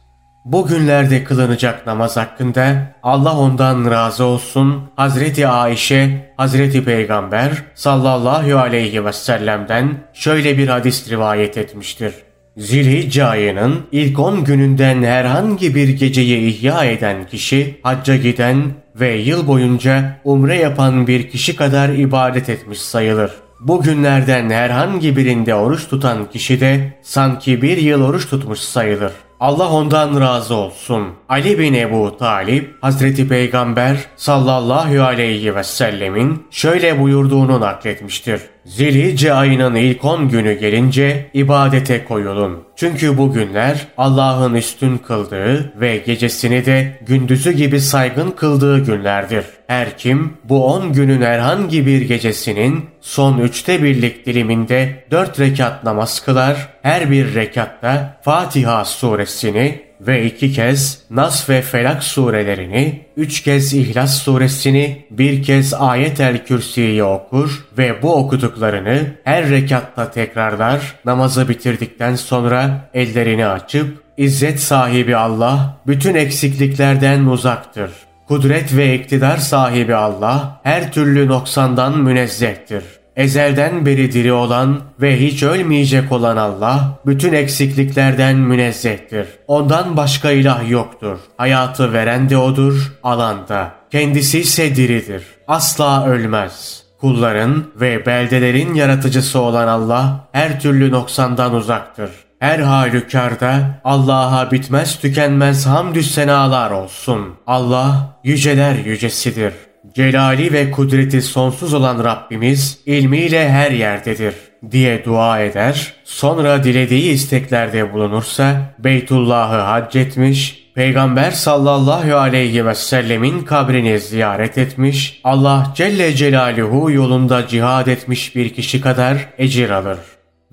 Bugünlerde 0.47 1.23
kılınacak 1.23 1.87
namaz 1.87 2.17
hakkında 2.17 2.95
Allah 3.03 3.37
ondan 3.37 3.91
razı 3.91 4.23
olsun 4.23 4.91
Hazreti 4.95 5.47
Ayşe, 5.47 6.33
Hazreti 6.37 6.85
Peygamber 6.85 7.51
sallallahu 7.75 8.57
aleyhi 8.57 9.05
ve 9.05 9.13
sellem'den 9.13 9.95
şöyle 10.13 10.57
bir 10.57 10.67
hadis 10.67 11.09
rivayet 11.09 11.57
etmiştir. 11.57 12.13
Zilhicce 12.57 13.55
ilk 13.91 14.19
on 14.19 14.43
gününden 14.43 15.03
herhangi 15.03 15.75
bir 15.75 15.89
geceyi 15.89 16.47
ihya 16.47 16.83
eden 16.83 17.27
kişi 17.27 17.79
hacca 17.83 18.15
giden 18.15 18.63
ve 18.95 19.15
yıl 19.15 19.47
boyunca 19.47 20.19
umre 20.23 20.55
yapan 20.55 21.07
bir 21.07 21.29
kişi 21.29 21.55
kadar 21.55 21.89
ibadet 21.89 22.49
etmiş 22.49 22.81
sayılır. 22.81 23.31
Bu 23.59 23.81
günlerden 23.81 24.49
herhangi 24.49 25.17
birinde 25.17 25.55
oruç 25.55 25.87
tutan 25.87 26.29
kişi 26.29 26.59
de 26.59 26.93
sanki 27.01 27.61
bir 27.61 27.77
yıl 27.77 28.01
oruç 28.01 28.29
tutmuş 28.29 28.59
sayılır. 28.59 29.11
Allah 29.39 29.69
ondan 29.69 30.21
razı 30.21 30.55
olsun. 30.55 31.07
Ali 31.29 31.59
bin 31.59 31.73
Ebu 31.73 32.17
Talip, 32.17 32.83
Hazreti 32.83 33.27
Peygamber 33.27 33.97
sallallahu 34.15 35.03
aleyhi 35.03 35.55
ve 35.55 35.63
sellemin 35.63 36.43
şöyle 36.51 37.01
buyurduğunu 37.01 37.61
nakletmiştir. 37.61 38.41
Zilhicce 38.67 39.33
ayının 39.33 39.75
ilk 39.75 40.05
on 40.05 40.29
günü 40.29 40.59
gelince 40.59 41.25
ibadete 41.33 42.05
koyulun. 42.05 42.63
Çünkü 42.75 43.17
bu 43.17 43.33
günler 43.33 43.87
Allah'ın 43.97 44.53
üstün 44.53 44.97
kıldığı 44.97 45.73
ve 45.79 45.97
gecesini 45.97 46.65
de 46.65 46.99
gündüzü 47.07 47.51
gibi 47.51 47.81
saygın 47.81 48.31
kıldığı 48.31 48.85
günlerdir. 48.85 49.45
Her 49.67 49.97
kim 49.97 50.33
bu 50.43 50.73
on 50.73 50.93
günün 50.93 51.21
herhangi 51.21 51.85
bir 51.85 52.01
gecesinin 52.01 52.85
son 53.01 53.37
üçte 53.37 53.83
birlik 53.83 54.25
diliminde 54.25 55.03
dört 55.11 55.39
rekat 55.39 55.83
namaz 55.83 56.25
kılar, 56.25 56.69
her 56.81 57.11
bir 57.11 57.35
rekatta 57.35 58.19
Fatiha 58.21 58.85
suresini 58.85 59.86
ve 60.01 60.25
iki 60.25 60.53
kez 60.53 61.01
Nas 61.09 61.49
ve 61.49 61.61
Felak 61.61 62.03
surelerini, 62.03 63.05
üç 63.17 63.43
kez 63.43 63.73
İhlas 63.73 64.17
suresini, 64.21 65.05
bir 65.11 65.43
kez 65.43 65.73
Ayet-el 65.73 66.45
Kürsi'yi 66.45 67.03
okur 67.03 67.65
ve 67.77 68.01
bu 68.01 68.15
okuduklarını 68.15 68.99
her 69.23 69.49
rekatta 69.49 70.11
tekrarlar, 70.11 70.95
namazı 71.05 71.49
bitirdikten 71.49 72.15
sonra 72.15 72.89
ellerini 72.93 73.47
açıp, 73.47 74.07
İzzet 74.17 74.59
sahibi 74.59 75.15
Allah 75.15 75.77
bütün 75.87 76.15
eksikliklerden 76.15 77.25
uzaktır. 77.25 77.91
Kudret 78.27 78.75
ve 78.75 78.95
iktidar 78.95 79.37
sahibi 79.37 79.95
Allah 79.95 80.61
her 80.63 80.91
türlü 80.91 81.27
noksandan 81.27 81.99
münezzehtir. 81.99 82.83
Ezelden 83.17 83.85
beri 83.85 84.11
diri 84.11 84.33
olan 84.33 84.79
ve 85.01 85.19
hiç 85.19 85.43
ölmeyecek 85.43 86.11
olan 86.11 86.37
Allah 86.37 86.99
bütün 87.05 87.33
eksikliklerden 87.33 88.35
münezzehtir. 88.35 89.27
Ondan 89.47 89.97
başka 89.97 90.31
ilah 90.31 90.69
yoktur. 90.69 91.17
Hayatı 91.37 91.93
veren 91.93 92.29
de 92.29 92.37
odur, 92.37 92.93
alan 93.03 93.47
da. 93.47 93.71
Kendisi 93.91 94.39
ise 94.39 94.75
diridir. 94.75 95.23
Asla 95.47 96.05
ölmez. 96.05 96.83
Kulların 97.01 97.65
ve 97.75 98.05
beldelerin 98.05 98.73
yaratıcısı 98.73 99.39
olan 99.39 99.67
Allah 99.67 100.27
her 100.31 100.59
türlü 100.59 100.91
noksandan 100.91 101.53
uzaktır. 101.53 102.09
Her 102.39 102.59
halükarda 102.59 103.81
Allah'a 103.83 104.51
bitmez 104.51 104.99
tükenmez 104.99 105.65
hamdü 105.65 106.03
senalar 106.03 106.71
olsun. 106.71 107.35
Allah 107.47 108.19
yüceler 108.23 108.75
yücesidir. 108.75 109.53
Celali 109.97 110.53
ve 110.53 110.71
kudreti 110.71 111.21
sonsuz 111.21 111.73
olan 111.73 112.03
Rabbimiz 112.03 112.79
ilmiyle 112.85 113.49
her 113.49 113.71
yerdedir. 113.71 114.33
diye 114.71 115.05
dua 115.05 115.39
eder, 115.39 115.93
sonra 116.03 116.63
dilediği 116.63 117.11
isteklerde 117.11 117.93
bulunursa 117.93 118.75
Beytullah'ı 118.79 119.61
hac 119.61 119.95
etmiş, 119.95 120.69
Peygamber 120.75 121.31
sallallahu 121.31 122.15
aleyhi 122.15 122.65
ve 122.65 122.75
sellemin 122.75 123.39
kabrini 123.39 123.99
ziyaret 123.99 124.57
etmiş, 124.57 125.21
Allah 125.23 125.73
Celle 125.75 126.13
Celaluhu 126.13 126.91
yolunda 126.91 127.47
cihad 127.47 127.87
etmiş 127.87 128.35
bir 128.35 128.49
kişi 128.49 128.81
kadar 128.81 129.17
ecir 129.37 129.69
alır. 129.69 129.99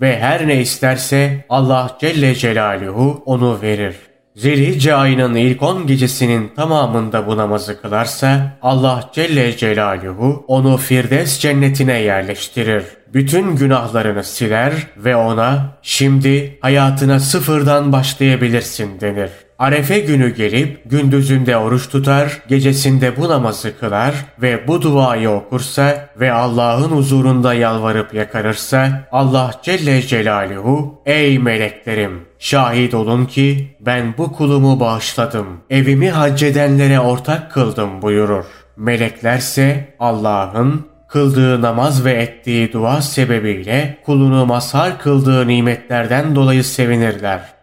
Ve 0.00 0.18
her 0.20 0.48
ne 0.48 0.60
isterse 0.60 1.44
Allah 1.48 1.98
Celle 2.00 2.34
Celaluhu 2.34 3.22
onu 3.26 3.62
verir. 3.62 3.94
Zilhicce 4.36 4.94
ayının 4.94 5.34
ilk 5.34 5.62
10 5.62 5.86
gecesinin 5.86 6.52
tamamında 6.56 7.26
bu 7.26 7.36
namazı 7.36 7.80
kılarsa 7.80 8.58
Allah 8.62 9.10
Celle 9.12 9.56
Celaluhu 9.56 10.44
onu 10.48 10.76
Firdevs 10.76 11.38
cennetine 11.38 12.00
yerleştirir. 12.00 12.84
Bütün 13.12 13.56
günahlarını 13.56 14.24
siler 14.24 14.72
ve 14.96 15.16
ona 15.16 15.78
şimdi 15.82 16.58
hayatına 16.60 17.20
sıfırdan 17.20 17.92
başlayabilirsin 17.92 19.00
denir. 19.00 19.30
Arefe 19.58 19.98
günü 19.98 20.34
gelip 20.34 20.90
gündüzünde 20.90 21.56
oruç 21.56 21.88
tutar, 21.88 22.42
gecesinde 22.48 23.16
bu 23.16 23.28
namazı 23.28 23.78
kılar 23.78 24.14
ve 24.42 24.68
bu 24.68 24.82
duayı 24.82 25.30
okursa 25.30 26.08
ve 26.20 26.32
Allah'ın 26.32 26.90
huzurunda 26.90 27.54
yalvarıp 27.54 28.14
yakarırsa 28.14 29.08
Allah 29.12 29.60
Celle 29.62 30.02
Celaluhu 30.02 31.02
ey 31.06 31.38
meleklerim 31.38 32.22
şahit 32.38 32.94
olun 32.94 33.26
ki 33.26 33.76
ben 33.80 34.14
bu 34.18 34.32
kulumu 34.32 34.80
bağışladım. 34.80 35.46
Evimi 35.70 36.10
haccedenlere 36.10 37.00
ortak 37.00 37.52
kıldım 37.52 38.02
buyurur. 38.02 38.44
Meleklerse 38.76 39.94
Allah'ın 39.98 40.86
kıldığı 41.08 41.62
namaz 41.62 42.04
ve 42.04 42.12
ettiği 42.12 42.72
dua 42.72 43.02
sebebiyle 43.02 43.98
kulunu 44.04 44.46
mazhar 44.46 44.98
kıldığı 44.98 45.48
nimetlerden 45.48 46.34
dolayı 46.34 46.64
sevinirler. 46.64 47.53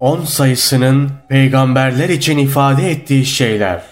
10 0.00 0.24
sayısının 0.24 1.10
peygamberler 1.28 2.08
için 2.08 2.38
ifade 2.38 2.90
ettiği 2.90 3.26
şeyler. 3.26 3.82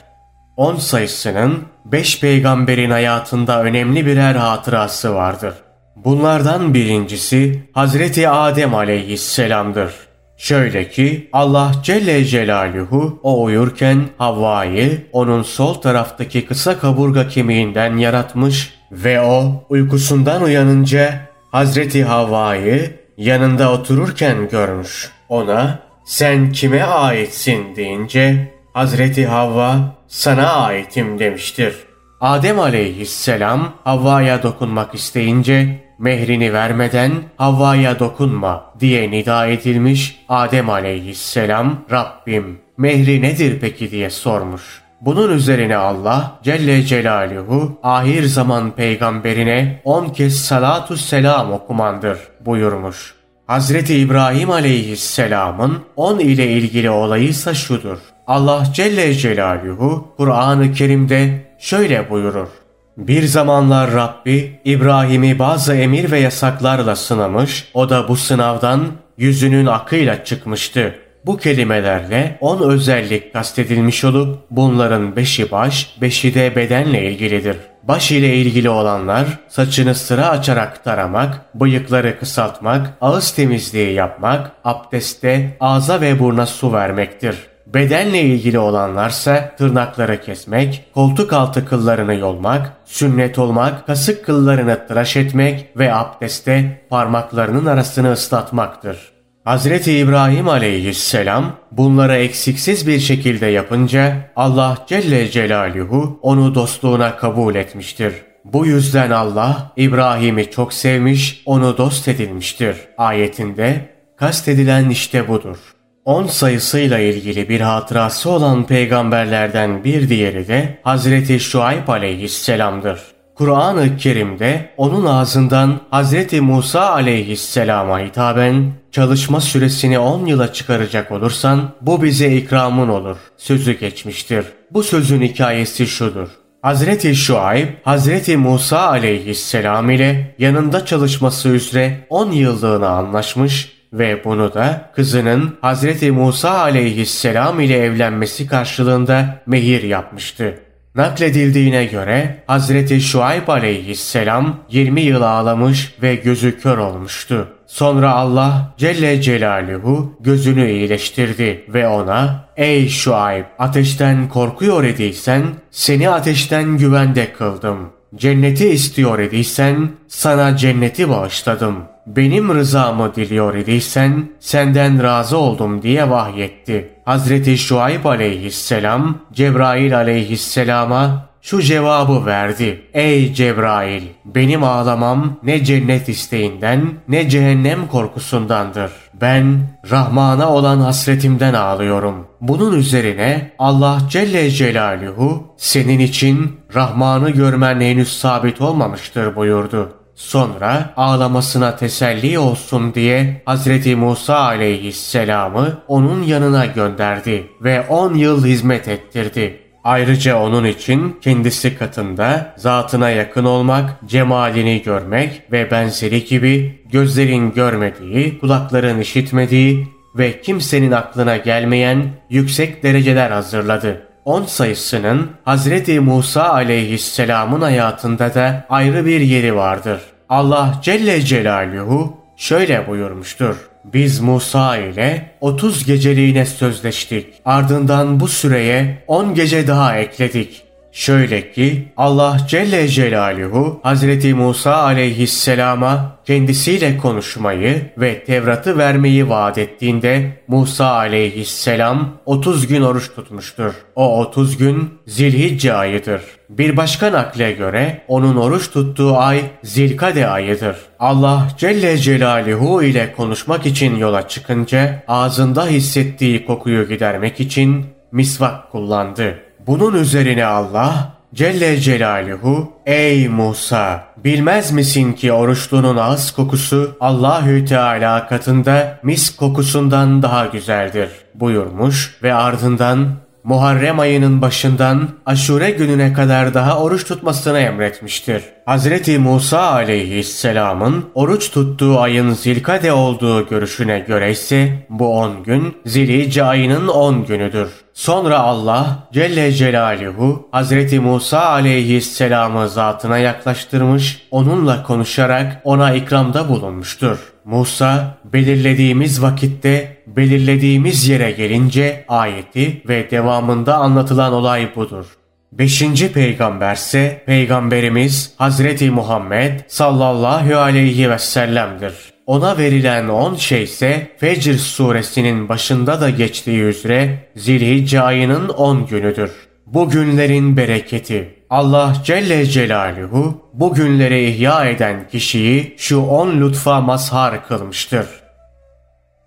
10 0.57 0.77
sayısının 0.77 1.65
5 1.85 2.21
peygamberin 2.21 2.91
hayatında 2.91 3.63
önemli 3.63 4.07
birer 4.07 4.35
hatırası 4.35 5.15
vardır. 5.15 5.55
Bunlardan 5.97 6.75
birincisi 6.75 7.63
Hazreti 7.73 8.29
Adem 8.29 8.75
aleyhisselamdır. 8.75 9.93
Şöyle 10.37 10.89
ki 10.91 11.29
Allah 11.33 11.73
Celle 11.83 12.25
Celaluhu 12.25 13.21
o 13.23 13.43
uyurken 13.43 14.05
Havva'yı 14.19 15.07
onun 15.13 15.43
sol 15.43 15.75
taraftaki 15.75 16.47
kısa 16.47 16.79
kaburga 16.79 17.29
kemiğinden 17.29 17.97
yaratmış 17.97 18.75
ve 18.93 19.21
o 19.21 19.65
uykusundan 19.69 20.43
uyanınca 20.43 21.21
Hazreti 21.51 22.05
Havva'yı 22.05 23.01
yanında 23.17 23.73
otururken 23.73 24.49
görmüş. 24.49 25.11
Ona 25.29 25.79
sen 26.05 26.53
kime 26.53 26.85
aitsin 26.85 27.77
deyince 27.77 28.53
Hazreti 28.73 29.27
Havva 29.27 29.77
sana 30.09 30.53
aitim 30.53 31.19
demiştir. 31.19 31.75
Adem 32.21 32.61
aleyhisselam 32.61 33.73
Havva'ya 33.85 34.43
dokunmak 34.43 34.95
isteyince 34.95 35.85
mehrini 35.99 36.53
vermeden 36.53 37.13
Havva'ya 37.37 37.99
dokunma 37.99 38.73
diye 38.81 39.11
nida 39.11 39.47
edilmiş 39.47 40.25
Adem 40.29 40.71
aleyhisselam 40.71 41.85
Rabbim 41.91 42.61
mehri 42.77 43.23
nedir 43.23 43.59
peki 43.61 43.91
diye 43.91 44.11
sormuş. 44.11 44.83
Bunun 45.01 45.37
üzerine 45.37 45.77
Allah 45.77 46.39
Celle 46.43 46.83
Celaluhu 46.83 47.79
ahir 47.83 48.25
zaman 48.25 48.71
peygamberine 48.71 49.81
on 49.85 50.09
kez 50.09 50.45
salatu 50.45 50.97
selam 50.97 51.53
okumandır 51.53 52.19
buyurmuş. 52.41 53.22
Hazreti 53.53 53.95
İbrahim 53.95 54.51
aleyhisselamın 54.51 55.79
on 55.97 56.19
ile 56.19 56.53
ilgili 56.53 56.91
olayı 56.91 57.29
ise 57.29 57.55
şudur. 57.55 57.99
Allah 58.27 58.65
Celle 58.75 59.15
Celaluhu 59.15 60.09
Kur'an-ı 60.17 60.73
Kerim'de 60.73 61.41
şöyle 61.59 62.11
buyurur. 62.11 62.49
Bir 62.97 63.23
zamanlar 63.23 63.93
Rabbi 63.93 64.61
İbrahim'i 64.65 65.39
bazı 65.39 65.75
emir 65.75 66.11
ve 66.11 66.21
yasaklarla 66.21 66.97
sınamış, 66.97 67.69
o 67.75 67.91
da 67.91 68.09
bu 68.09 68.17
sınavdan 68.17 68.87
yüzünün 69.19 69.67
akıyla 69.67 70.25
çıkmıştı. 70.25 70.95
Bu 71.27 71.37
kelimelerle 71.37 72.39
on 72.41 72.71
özellik 72.71 73.33
kastedilmiş 73.33 74.05
olup 74.05 74.39
bunların 74.51 75.17
beşi 75.17 75.51
baş, 75.51 75.97
beşi 76.01 76.35
de 76.35 76.57
bedenle 76.57 77.11
ilgilidir. 77.11 77.57
Baş 77.83 78.13
ile 78.13 78.37
ilgili 78.37 78.71
olanlar 78.71 79.39
saçını 79.49 79.95
sıra 79.95 80.29
açarak 80.29 80.85
taramak, 80.85 81.41
bıyıkları 81.55 82.19
kısaltmak, 82.19 82.91
ağız 83.01 83.31
temizliği 83.31 83.95
yapmak, 83.95 84.53
abdestte 84.65 85.57
ağza 85.61 86.01
ve 86.01 86.19
burna 86.19 86.47
su 86.47 86.73
vermektir. 86.73 87.37
Bedenle 87.67 88.21
ilgili 88.21 88.59
olanlarsa 88.59 89.55
tırnakları 89.59 90.21
kesmek, 90.21 90.85
koltuk 90.95 91.33
altı 91.33 91.67
kıllarını 91.67 92.15
yolmak, 92.15 92.73
sünnet 92.85 93.39
olmak, 93.39 93.87
kasık 93.87 94.25
kıllarını 94.25 94.87
tıraş 94.89 95.17
etmek 95.17 95.77
ve 95.77 95.95
abdestte 95.95 96.87
parmaklarının 96.91 97.67
arasını 97.67 98.13
ıslatmaktır. 98.13 99.12
Hazreti 99.45 99.93
İbrahim 99.99 100.49
aleyhisselam 100.49 101.57
bunları 101.73 102.17
eksiksiz 102.17 102.87
bir 102.87 103.01
şekilde 103.01 103.47
yapınca 103.47 104.17
Allah 104.37 104.85
Celle 104.87 105.31
Celaluhu 105.31 106.19
onu 106.23 106.55
dostluğuna 106.55 107.17
kabul 107.17 107.55
etmiştir. 107.55 108.15
Bu 108.45 108.67
yüzden 108.67 109.11
Allah 109.11 109.73
İbrahim'i 109.77 110.51
çok 110.51 110.73
sevmiş, 110.73 111.43
onu 111.47 111.79
dost 111.79 112.09
edilmiştir. 112.09 112.77
Ayetinde 112.99 113.89
kastedilen 114.17 114.91
işte 114.91 115.29
budur. 115.29 115.57
10 116.05 116.27
sayısıyla 116.27 116.99
ilgili 116.99 117.49
bir 117.49 117.61
hatırası 117.61 118.31
olan 118.31 118.67
peygamberlerden 118.67 119.85
bir 119.85 120.09
diğeri 120.09 120.49
de 120.49 120.79
Hazreti 120.83 121.41
Şuayb 121.41 121.89
aleyhisselamdır. 121.89 123.01
Kur'an-ı 123.35 123.97
Kerim'de 123.97 124.71
onun 124.77 125.07
ağzından 125.07 125.81
Hz. 125.93 126.41
Musa 126.41 126.91
aleyhisselama 126.91 128.01
hitaben 128.01 128.73
çalışma 128.91 129.41
süresini 129.41 129.99
10 129.99 130.27
yıla 130.27 130.53
çıkaracak 130.53 131.13
olursan 131.13 131.71
bu 131.81 132.03
bize 132.03 132.37
ikramın 132.37 132.89
olur 132.89 133.17
sözü 133.37 133.73
geçmiştir. 133.73 134.45
Bu 134.71 134.83
sözün 134.83 135.23
hikayesi 135.23 135.87
şudur. 135.87 136.29
Hazreti 136.63 137.15
Şuayb, 137.15 137.69
Hazreti 137.83 138.37
Musa 138.37 138.89
aleyhisselam 138.89 139.91
ile 139.91 140.35
yanında 140.39 140.87
çalışması 140.87 141.49
üzere 141.49 142.07
10 142.11 142.31
yıllığına 142.31 142.89
anlaşmış 142.89 143.73
ve 143.93 144.25
bunu 144.25 144.55
da 144.55 144.91
kızının 144.95 145.57
Hazreti 145.61 146.11
Musa 146.11 146.51
aleyhisselam 146.59 147.61
ile 147.61 147.79
evlenmesi 147.79 148.47
karşılığında 148.47 149.43
mehir 149.47 149.83
yapmıştı. 149.83 150.59
Nakledildiğine 150.95 151.85
göre 151.85 152.43
Hazreti 152.47 153.01
Şuayb 153.01 153.49
aleyhisselam 153.49 154.57
20 154.71 155.01
yıl 155.01 155.23
ağlamış 155.23 155.95
ve 156.03 156.15
gözü 156.15 156.61
kör 156.61 156.79
olmuştu. 156.79 157.49
Sonra 157.67 158.13
Allah 158.13 158.75
Celle 158.79 159.23
Celaluhu 159.23 160.17
gözünü 160.21 160.71
iyileştirdi 160.71 161.65
ve 161.69 161.89
ona 161.89 162.49
''Ey 162.57 162.89
Şuayb 162.89 163.45
ateşten 163.59 164.29
korkuyor 164.29 164.85
idiysen 164.85 165.43
seni 165.71 166.11
ateşten 166.11 166.79
güvende 166.79 167.33
kıldım. 167.33 167.91
Cenneti 168.17 168.69
istiyor 168.69 169.19
idiysen 169.19 169.91
sana 170.09 170.57
cenneti 170.57 171.09
bağışladım 171.09 171.77
benim 172.07 172.55
rızamı 172.55 173.15
diliyor 173.15 173.55
idiysen 173.55 174.31
senden 174.41 175.03
razı 175.03 175.37
oldum 175.37 175.83
diye 175.83 176.11
vahyetti. 176.11 176.92
Hazreti 177.05 177.59
Şuayb 177.59 178.05
aleyhisselam 178.05 179.19
Cebrail 179.33 179.97
aleyhisselama 179.97 181.29
şu 181.41 181.63
cevabı 181.63 182.27
verdi. 182.27 182.83
Ey 182.95 183.35
Cebrail! 183.35 184.03
Benim 184.25 184.65
ağlamam 184.65 185.39
ne 185.43 185.65
cennet 185.65 186.09
isteğinden 186.09 186.83
ne 187.09 187.29
cehennem 187.29 187.87
korkusundandır. 187.87 188.93
Ben 189.15 189.61
Rahman'a 189.91 190.51
olan 190.51 190.79
hasretimden 190.81 191.55
ağlıyorum. 191.55 192.27
Bunun 192.41 192.79
üzerine 192.79 193.53
Allah 193.59 193.99
Celle 194.11 194.51
Celaluhu 194.51 195.55
senin 195.57 195.99
için 195.99 196.61
Rahman'ı 196.75 197.31
görmen 197.31 197.81
henüz 197.81 198.19
sabit 198.19 198.61
olmamıştır 198.61 199.37
buyurdu. 199.37 200.02
Sonra 200.15 200.93
ağlamasına 200.97 201.77
teselli 201.77 202.39
olsun 202.39 202.95
diye 202.95 203.43
Hazreti 203.45 203.97
Musa 203.97 204.37
aleyhisselamı 204.37 205.79
onun 205.89 206.23
yanına 206.23 206.67
gönderdi 206.67 207.47
ve 207.61 207.81
10 207.89 208.15
yıl 208.15 208.47
hizmet 208.47 208.89
ettirdi. 208.89 209.59
Ayrıca 209.85 210.39
onun 210.39 210.65
için 210.65 211.17
kendisi 211.21 211.79
katında 211.79 212.55
zatına 212.57 213.11
yakın 213.11 213.45
olmak, 213.45 213.91
cemalini 214.07 214.83
görmek 214.83 215.43
ve 215.53 215.71
benzeri 215.71 216.25
gibi 216.25 216.83
gözlerin 216.93 217.53
görmediği, 217.55 218.39
kulakların 218.39 219.01
işitmediği 219.01 219.89
ve 220.15 220.41
kimsenin 220.41 220.93
aklına 220.93 221.37
gelmeyen 221.37 222.05
yüksek 222.31 222.83
dereceler 222.83 223.31
hazırladı. 223.31 224.12
10 224.25 224.45
sayısının 224.45 225.31
Hazreti 225.45 226.01
Musa 226.01 226.49
aleyhisselamın 226.53 227.61
hayatında 227.61 228.35
da 228.35 228.65
ayrı 228.69 229.07
bir 229.07 229.21
yeri 229.21 229.57
vardır. 229.57 230.01
Allah 230.29 230.81
Celle 230.83 231.21
Celaluhu 231.23 232.17
şöyle 232.37 232.89
buyurmuştur. 232.89 233.57
Biz 233.85 234.21
Musa 234.21 234.77
ile 234.77 235.31
30 235.41 235.87
geceliğine 235.87 236.47
sözleştik. 236.47 237.27
Ardından 237.45 238.21
bu 238.21 238.29
süreye 238.29 239.05
10 239.07 239.35
gece 239.35 239.67
daha 239.67 239.97
ekledik. 239.97 240.63
Şöyle 240.93 241.53
ki 241.53 241.93
Allah 241.97 242.37
Celle 242.49 242.89
Celaluhu 242.89 243.81
Hazreti 243.83 244.35
Musa 244.35 244.75
aleyhisselama 244.75 246.19
kendisiyle 246.25 246.99
konuşmayı 246.99 247.91
ve 247.99 248.25
Tevrat'ı 248.25 248.79
vermeyi 248.79 249.29
vaat 249.29 249.59
ettiğinde 249.59 250.43
Musa 250.49 250.87
aleyhisselam 250.87 252.09
30 252.27 252.67
gün 252.67 252.83
oruç 252.83 253.15
tutmuştur. 253.15 253.75
O 253.97 254.19
30 254.19 254.57
gün 254.57 254.91
Zilhicce 255.07 255.75
ayıdır. 255.75 256.23
Bir 256.49 256.77
başka 256.77 257.13
nakle 257.13 257.53
göre 257.53 258.03
onun 258.09 258.37
oruç 258.37 258.71
tuttuğu 258.71 259.17
ay 259.17 259.41
Zilkade 259.63 260.29
ayıdır. 260.29 260.77
Allah 260.99 261.49
Celle 261.59 261.99
Celaluhu 261.99 262.83
ile 262.83 263.13
konuşmak 263.17 263.67
için 263.67 263.97
yola 263.97 264.29
çıkınca 264.29 265.03
ağzında 265.09 265.67
hissettiği 265.67 266.47
kokuyu 266.47 266.89
gidermek 266.89 267.41
için 267.41 267.87
misvak 268.13 268.73
kullandı. 268.73 269.39
Bunun 269.67 269.95
üzerine 269.95 270.45
Allah 270.45 271.13
Celle 271.35 271.81
Celaluhu 271.81 272.73
Ey 272.87 273.29
Musa 273.29 274.05
bilmez 274.25 274.73
misin 274.73 275.13
ki 275.13 275.33
oruçlunun 275.33 275.97
ağız 275.97 276.31
kokusu 276.31 276.97
Allahü 277.01 277.65
Teala 277.65 278.29
katında 278.29 278.99
mis 279.03 279.37
kokusundan 279.37 280.23
daha 280.23 280.47
güzeldir 280.47 281.09
buyurmuş 281.35 282.19
ve 282.23 282.35
ardından 282.35 283.09
Muharrem 283.45 284.01
ayının 284.01 284.43
başından 284.43 285.09
Aşure 285.27 285.71
gününe 285.71 286.13
kadar 286.13 286.55
daha 286.55 286.79
oruç 286.79 287.05
tutmasını 287.05 287.59
emretmiştir. 287.59 288.43
Hazreti 288.67 289.19
Musa 289.19 289.61
aleyhisselamın 289.61 291.05
oruç 291.15 291.51
tuttuğu 291.51 292.01
ayın 292.01 292.31
zilkade 292.31 292.93
olduğu 292.93 293.49
görüşüne 293.49 293.99
göre 293.99 294.31
ise 294.31 294.87
bu 294.91 295.19
10 295.19 295.43
gün 295.43 295.77
zilice 295.87 296.45
ayının 296.45 296.89
10 296.89 297.27
günüdür. 297.27 297.69
Sonra 297.95 298.39
Allah 298.39 299.09
Celle 299.13 299.53
Celaluhu 299.53 300.49
Hazreti 300.53 301.01
Musa 301.01 301.41
aleyhisselamı 301.47 302.69
zatına 302.69 303.19
yaklaştırmış, 303.19 304.27
onunla 304.31 304.83
konuşarak 304.83 305.61
ona 305.65 305.95
ikramda 305.95 306.49
bulunmuştur. 306.49 307.33
Musa 307.45 308.19
belirlediğimiz 308.25 309.23
vakitte 309.23 309.97
belirlediğimiz 310.07 311.09
yere 311.09 311.31
gelince 311.31 312.05
ayeti 312.09 312.83
ve 312.89 313.11
devamında 313.11 313.77
anlatılan 313.77 314.33
olay 314.33 314.77
budur. 314.77 315.07
Beşinci 315.53 316.13
peygamberse 316.13 317.23
peygamberimiz 317.27 318.35
Hazreti 318.39 318.91
Muhammed 318.91 319.61
sallallahu 319.69 320.57
aleyhi 320.57 321.11
ve 321.11 321.19
sellem'dir. 321.19 322.12
Ona 322.27 322.59
verilen 322.59 323.09
on 323.09 323.35
şey 323.35 323.63
ise 323.63 324.11
Fecr 324.17 324.59
suresinin 324.59 325.49
başında 325.49 326.01
da 326.01 326.11
geçtiği 326.11 326.61
üzere 326.63 327.29
Zilhicce 327.37 328.01
ayının 328.01 328.49
on 328.49 328.87
günüdür. 328.87 329.31
Bu 329.67 329.91
günlerin 329.91 330.57
bereketi 330.57 331.35
Allah 331.51 331.97
Celle 332.05 332.47
Celaluhu 332.47 333.51
bu 333.53 333.75
günleri 333.75 334.31
ihya 334.31 334.65
eden 334.65 335.09
kişiyi 335.09 335.75
şu 335.79 335.99
on 335.99 336.41
lütfa 336.41 336.81
mazhar 336.81 337.49
kılmıştır. 337.49 338.07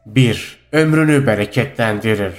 1. 0.06 0.58
Ömrünü 0.72 1.28
bereketlendirir. 1.28 2.34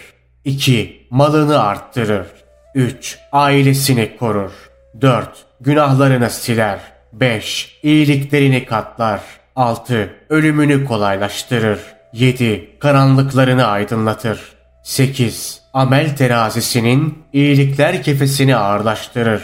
2. 0.45 1.07
Malını 1.11 1.63
arttırır. 1.63 2.27
3. 2.75 3.19
Ailesini 3.33 4.17
korur. 4.17 4.53
4. 5.01 5.29
Günahlarını 5.61 6.31
siler. 6.31 6.79
5. 7.13 7.79
İyiliklerini 7.83 8.65
katlar. 8.65 9.21
6. 9.57 10.11
Ölümünü 10.31 10.85
kolaylaştırır. 10.85 11.81
7. 12.13 12.71
Karanlıklarını 12.81 13.67
aydınlatır. 13.67 14.41
8. 14.83 15.61
Amel 15.73 16.17
terazisinin 16.17 17.19
iyilikler 17.33 18.03
kefesini 18.03 18.57
ağırlaştırır. 18.57 19.43